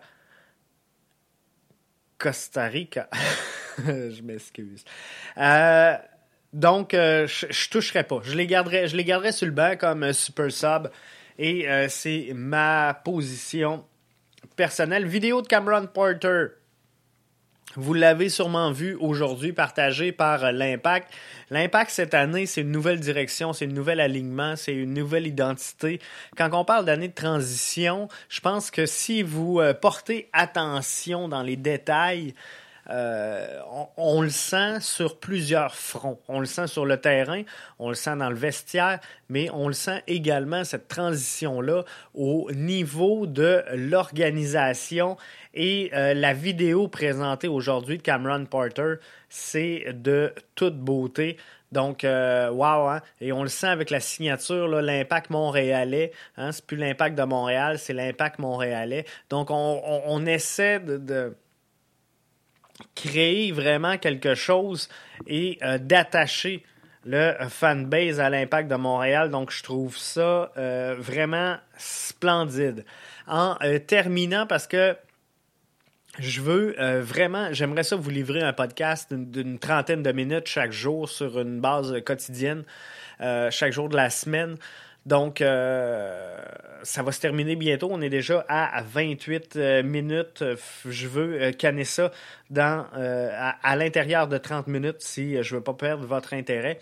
Costa 2.17 2.65
Rica. 2.65 3.09
je 3.77 4.21
m'excuse. 4.21 4.85
Euh, 5.37 5.95
donc, 6.53 6.93
euh, 6.93 7.27
je, 7.27 7.47
ne 7.47 7.71
toucherai 7.71 8.03
pas. 8.03 8.19
Je 8.23 8.35
les 8.35 8.45
garderai, 8.45 8.87
je 8.87 8.95
les 8.95 9.03
garderai 9.03 9.31
sur 9.31 9.47
le 9.47 9.51
banc 9.51 9.75
comme 9.77 10.13
super 10.13 10.51
sub. 10.51 10.89
Et 11.41 11.65
c'est 11.87 12.33
ma 12.35 12.93
position 12.93 13.85
personnelle. 14.57 15.07
Vidéo 15.07 15.41
de 15.41 15.47
Cameron 15.47 15.87
Porter. 15.87 16.47
Vous 17.75 17.93
l'avez 17.93 18.29
sûrement 18.29 18.71
vu 18.71 18.95
aujourd'hui, 18.95 19.53
partagé 19.53 20.11
par 20.11 20.43
euh, 20.43 20.51
l'Impact. 20.51 21.13
L'Impact 21.51 21.91
cette 21.91 22.15
année, 22.15 22.47
c'est 22.47 22.61
une 22.61 22.71
nouvelle 22.71 22.99
direction, 22.99 23.53
c'est 23.53 23.65
un 23.65 23.69
nouvel 23.69 23.99
alignement, 23.99 24.55
c'est 24.55 24.73
une 24.73 24.95
nouvelle 24.95 25.27
identité. 25.27 25.99
Quand 26.35 26.49
on 26.53 26.65
parle 26.65 26.85
d'année 26.85 27.09
de 27.09 27.13
transition, 27.13 28.07
je 28.27 28.39
pense 28.41 28.71
que 28.71 28.87
si 28.87 29.21
vous 29.21 29.59
euh, 29.59 29.75
portez 29.75 30.29
attention 30.33 31.27
dans 31.27 31.43
les 31.43 31.57
détails, 31.57 32.33
euh, 32.89 33.59
on, 33.97 34.21
le 34.21 34.29
sent 34.29 34.79
sur 34.79 35.19
plusieurs 35.19 35.75
fronts. 35.75 36.19
On 36.27 36.39
le 36.39 36.45
sent 36.45 36.67
sur 36.67 36.85
le 36.85 36.97
terrain, 36.97 37.43
on 37.77 37.89
le 37.89 37.95
sent 37.95 38.15
dans 38.15 38.29
le 38.29 38.35
vestiaire, 38.35 38.99
mais 39.29 39.49
on 39.51 39.67
le 39.67 39.73
sent 39.73 40.01
également, 40.07 40.63
cette 40.63 40.87
transition-là, 40.87 41.83
au 42.15 42.51
niveau 42.51 43.27
de 43.27 43.63
l'organisation. 43.73 45.17
Et 45.53 45.91
euh, 45.93 46.13
la 46.13 46.33
vidéo 46.33 46.87
présentée 46.87 47.47
aujourd'hui 47.47 47.97
de 47.97 48.03
Cameron 48.03 48.45
Porter, 48.45 48.95
c'est 49.29 49.93
de 49.93 50.33
toute 50.55 50.77
beauté. 50.77 51.37
Donc, 51.71 52.03
euh, 52.03 52.49
wow, 52.49 52.87
hein? 52.87 53.01
et 53.21 53.31
on 53.31 53.43
le 53.43 53.49
sent 53.49 53.67
avec 53.67 53.91
la 53.91 53.99
signature, 53.99 54.67
l'impact 54.67 55.29
montréalais. 55.29 56.11
Hein? 56.37 56.51
C'est 56.51 56.65
plus 56.65 56.77
l'impact 56.77 57.15
de 57.15 57.23
Montréal, 57.23 57.77
c'est 57.77 57.93
l'impact 57.93 58.39
montréalais. 58.39 59.05
Donc, 59.29 59.49
on, 59.51 60.25
essaie 60.25 60.79
de 60.79 61.35
créer 62.95 63.51
vraiment 63.51 63.97
quelque 63.97 64.35
chose 64.35 64.89
et 65.27 65.57
euh, 65.63 65.77
d'attacher 65.77 66.63
le 67.05 67.33
fanbase 67.49 68.19
à 68.19 68.29
l'impact 68.29 68.69
de 68.69 68.75
Montréal. 68.75 69.29
Donc, 69.29 69.51
je 69.51 69.63
trouve 69.63 69.97
ça 69.97 70.51
euh, 70.57 70.95
vraiment 70.99 71.57
splendide. 71.77 72.85
En 73.27 73.55
euh, 73.63 73.79
terminant, 73.79 74.45
parce 74.45 74.67
que 74.67 74.95
je 76.17 76.41
veux 76.41 76.75
vraiment, 76.99 77.53
j'aimerais 77.53 77.83
ça 77.83 77.95
vous 77.95 78.09
livrer 78.09 78.41
un 78.41 78.51
podcast 78.51 79.13
d'une 79.13 79.57
trentaine 79.57 80.03
de 80.03 80.11
minutes 80.11 80.47
chaque 80.47 80.73
jour 80.73 81.07
sur 81.07 81.39
une 81.39 81.61
base 81.61 81.95
quotidienne, 82.03 82.65
chaque 83.19 83.71
jour 83.71 83.87
de 83.87 83.95
la 83.95 84.09
semaine. 84.09 84.57
Donc, 85.05 85.41
euh, 85.41 86.37
ça 86.83 87.03
va 87.03 87.11
se 87.11 87.19
terminer 87.19 87.55
bientôt. 87.55 87.89
On 87.91 88.01
est 88.01 88.09
déjà 88.09 88.45
à 88.47 88.81
28 88.83 89.55
euh, 89.55 89.83
minutes. 89.83 90.43
Je 90.85 91.07
veux 91.07 91.41
euh, 91.41 91.51
canner 91.51 91.85
ça 91.85 92.11
dans, 92.49 92.85
à, 92.93 93.75
l'intérieur 93.75 94.27
de 94.27 94.37
30 94.37 94.67
minutes 94.67 94.97
si 94.99 95.41
je 95.41 95.55
ne 95.55 95.59
veux 95.59 95.63
pas 95.63 95.73
perdre 95.73 96.05
votre 96.05 96.33
intérêt 96.33 96.79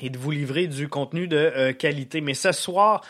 et 0.00 0.10
de 0.10 0.18
vous 0.18 0.30
livrer 0.30 0.68
du 0.68 0.88
contenu 0.88 1.26
de 1.26 1.72
qualité. 1.72 2.20
Mais 2.20 2.34
ce 2.34 2.52
soir, 2.52 3.04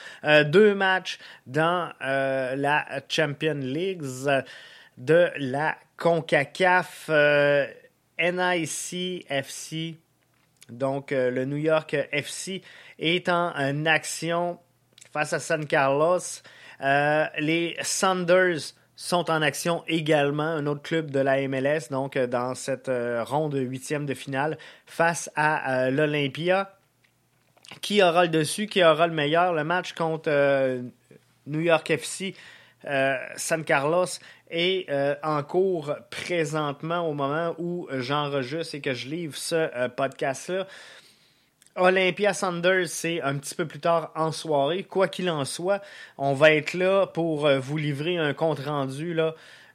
deux 0.46 0.74
matchs 0.74 1.18
dans 1.46 1.92
la 2.00 2.87
Champion 3.11 3.58
League 3.61 4.02
de 4.96 5.30
la 5.37 5.76
CONCACAF 5.98 7.11
NIC 8.18 9.26
FC. 9.28 9.98
Donc, 10.70 11.11
le 11.12 11.44
New 11.44 11.57
York 11.57 11.96
FC 12.12 12.62
est 12.98 13.28
en, 13.28 13.87
action 13.87 14.59
face 15.12 15.33
à 15.33 15.38
San 15.38 15.66
Carlos. 15.66 16.20
Euh, 16.81 17.26
les 17.38 17.76
Sanders 17.83 18.74
sont 18.96 19.31
en 19.31 19.42
action 19.42 19.85
également, 19.87 20.42
un 20.42 20.66
autre 20.66 20.83
club 20.83 21.11
de 21.11 21.20
la 21.20 21.46
MLS, 21.48 21.90
donc 21.90 22.16
euh, 22.16 22.26
dans 22.26 22.54
cette 22.54 22.88
euh, 22.88 23.22
ronde 23.22 23.54
huitième 23.54 24.07
de 24.07 24.14
finale 24.14 24.59
face 24.87 25.31
à 25.37 25.90
l'Olympia. 25.90 26.74
Qui 27.83 28.02
aura 28.02 28.22
le 28.22 28.31
dessus, 28.31 28.66
qui 28.66 28.83
aura 28.83 29.07
le 29.07 29.12
meilleur? 29.12 29.52
Le 29.52 29.62
match 29.62 29.92
contre 29.92 30.31
New 31.46 31.61
York 31.61 31.90
FC, 31.90 32.35
San 33.37 33.64
Carlos 33.64 34.07
est 34.51 34.87
en 35.23 35.43
cours 35.43 35.95
présentement 36.11 37.09
au 37.09 37.12
moment 37.12 37.55
où 37.59 37.88
j'enregistre 37.93 38.77
et 38.77 38.81
que 38.81 38.95
je 38.95 39.09
livre 39.09 39.37
ce 39.37 39.88
podcast-là. 39.88 40.67
Olympia 41.79 42.35
Sanders, 42.35 42.88
c'est 42.88 43.23
un 43.23 43.37
petit 43.37 43.55
peu 43.55 43.67
plus 43.67 43.79
tard 43.79 44.11
en 44.17 44.33
soirée. 44.33 44.83
Quoi 44.83 45.07
qu'il 45.07 45.31
en 45.31 45.45
soit, 45.45 45.81
on 46.17 46.35
va 46.35 46.53
être 46.53 46.75
là 46.75 47.07
pour 47.07 47.47
euh, 47.47 47.61
vous 47.61 47.77
livrer 47.77 48.17
un 48.17 48.35
compte 48.35 48.59
rendu 48.61 49.17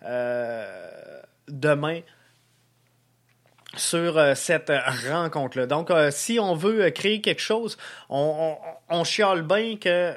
euh, 0.03 1.21
demain 1.47 2.01
sur 3.75 4.17
euh, 4.17 4.35
cette 4.35 4.71
rencontre-là. 5.09 5.65
Donc, 5.65 5.91
si 6.11 6.39
on 6.39 6.55
veut 6.55 6.89
créer 6.91 7.21
quelque 7.21 7.41
chose, 7.41 7.77
on, 8.09 8.55
on, 8.89 9.03
chiale 9.03 9.41
bien 9.41 9.77
que... 9.77 10.13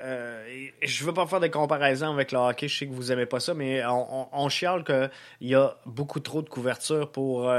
je 0.83 1.05
veux 1.05 1.15
pas 1.15 1.27
faire 1.27 1.41
de 1.41 1.49
comparaison 1.49 2.13
avec 2.13 2.33
le 2.33 2.39
hockey, 2.39 2.69
je 2.69 2.79
sais 2.79 2.87
que 2.87 2.93
vous 2.93 3.05
n'aimez 3.05 3.27
pas 3.27 3.41
ça, 3.41 3.55
mais 3.55 3.85
on, 3.87 4.29
on 4.33 4.49
chiale 4.49 4.85
qu'il 4.85 5.11
y 5.41 5.55
a 5.55 5.77
beaucoup 5.87 6.21
trop 6.21 6.43
de 6.43 6.49
couverture 6.49 7.11
pour 7.11 7.51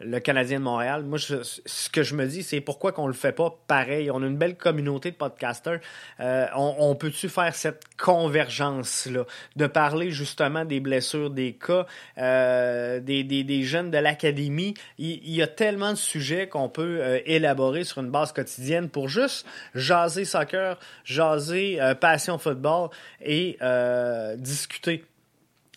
le 0.00 0.20
Canadien 0.20 0.58
de 0.58 0.64
Montréal. 0.64 1.04
Moi, 1.04 1.18
ce 1.18 1.90
que 1.90 2.02
je 2.02 2.14
me 2.14 2.26
dis, 2.26 2.42
c'est 2.42 2.60
pourquoi 2.60 2.92
qu'on 2.92 3.06
le 3.06 3.12
fait 3.12 3.32
pas 3.32 3.56
pareil? 3.66 4.10
On 4.10 4.22
a 4.22 4.26
une 4.26 4.36
belle 4.36 4.56
communauté 4.56 5.10
de 5.10 5.16
podcasters. 5.16 5.80
Euh, 6.20 6.46
on, 6.54 6.94
peut-tu 6.94 7.28
faire 7.28 7.54
cette 7.54 7.82
convergence-là, 7.96 9.24
de 9.56 9.66
parler 9.66 10.10
justement 10.10 10.64
des 10.64 10.80
blessures, 10.80 11.30
des 11.30 11.52
cas, 11.52 11.86
euh, 12.18 13.00
des, 13.00 13.24
des, 13.24 13.44
des, 13.44 13.62
jeunes 13.62 13.90
de 13.90 13.98
l'académie. 13.98 14.74
Il, 14.98 15.28
y 15.28 15.42
a 15.42 15.46
tellement 15.46 15.90
de 15.90 15.98
sujets 15.98 16.48
qu'on 16.48 16.68
peut 16.68 16.98
euh, 17.00 17.20
élaborer 17.26 17.84
sur 17.84 18.00
une 18.00 18.10
base 18.10 18.32
quotidienne 18.32 18.88
pour 18.88 19.08
juste 19.08 19.46
jaser 19.74 20.24
soccer, 20.24 20.78
jaser 21.04 21.80
passion 22.00 22.38
football 22.38 22.90
et 23.20 23.58
discuter 24.36 25.04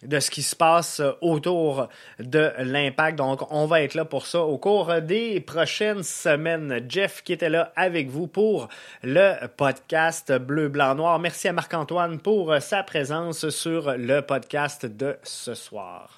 de 0.04 0.20
ce 0.20 0.32
qui 0.32 0.42
se 0.42 0.56
passe 0.56 1.02
autour 1.22 1.90
de 2.20 2.52
l'impact. 2.60 3.18
Donc, 3.18 3.52
on 3.52 3.66
va 3.66 3.82
être 3.82 3.96
là 3.96 4.06
pour 4.06 4.26
ça 4.26 4.42
au 4.42 4.58
cours 4.58 5.02
des 5.02 5.40
prochaines 5.40 6.04
semaines. 6.04 6.82
Jeff 6.88 7.22
qui 7.24 7.34
était 7.34 7.50
là 7.50 7.72
avec 7.76 8.10
vous 8.10 8.28
pour 8.28 8.68
le 9.04 9.48
podcast 9.48 10.32
Bleu, 10.38 10.70
Blanc, 10.70 10.96
Noir. 10.96 11.20
Merci 11.20 11.48
à 11.48 11.54
Marc-Antoine 11.54 12.20
pour 12.20 12.56
sa 12.62 12.84
présence 12.84 13.50
sur 13.50 13.94
le 13.98 14.22
podcast 14.22 14.86
de 14.86 15.18
ce 15.24 15.54
soir. 15.54 16.18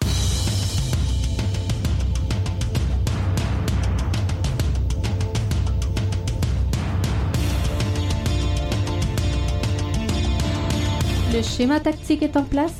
Le 11.34 11.42
schéma 11.42 11.80
tactique 11.80 12.22
est 12.22 12.38
en 12.38 12.44
place 12.44 12.80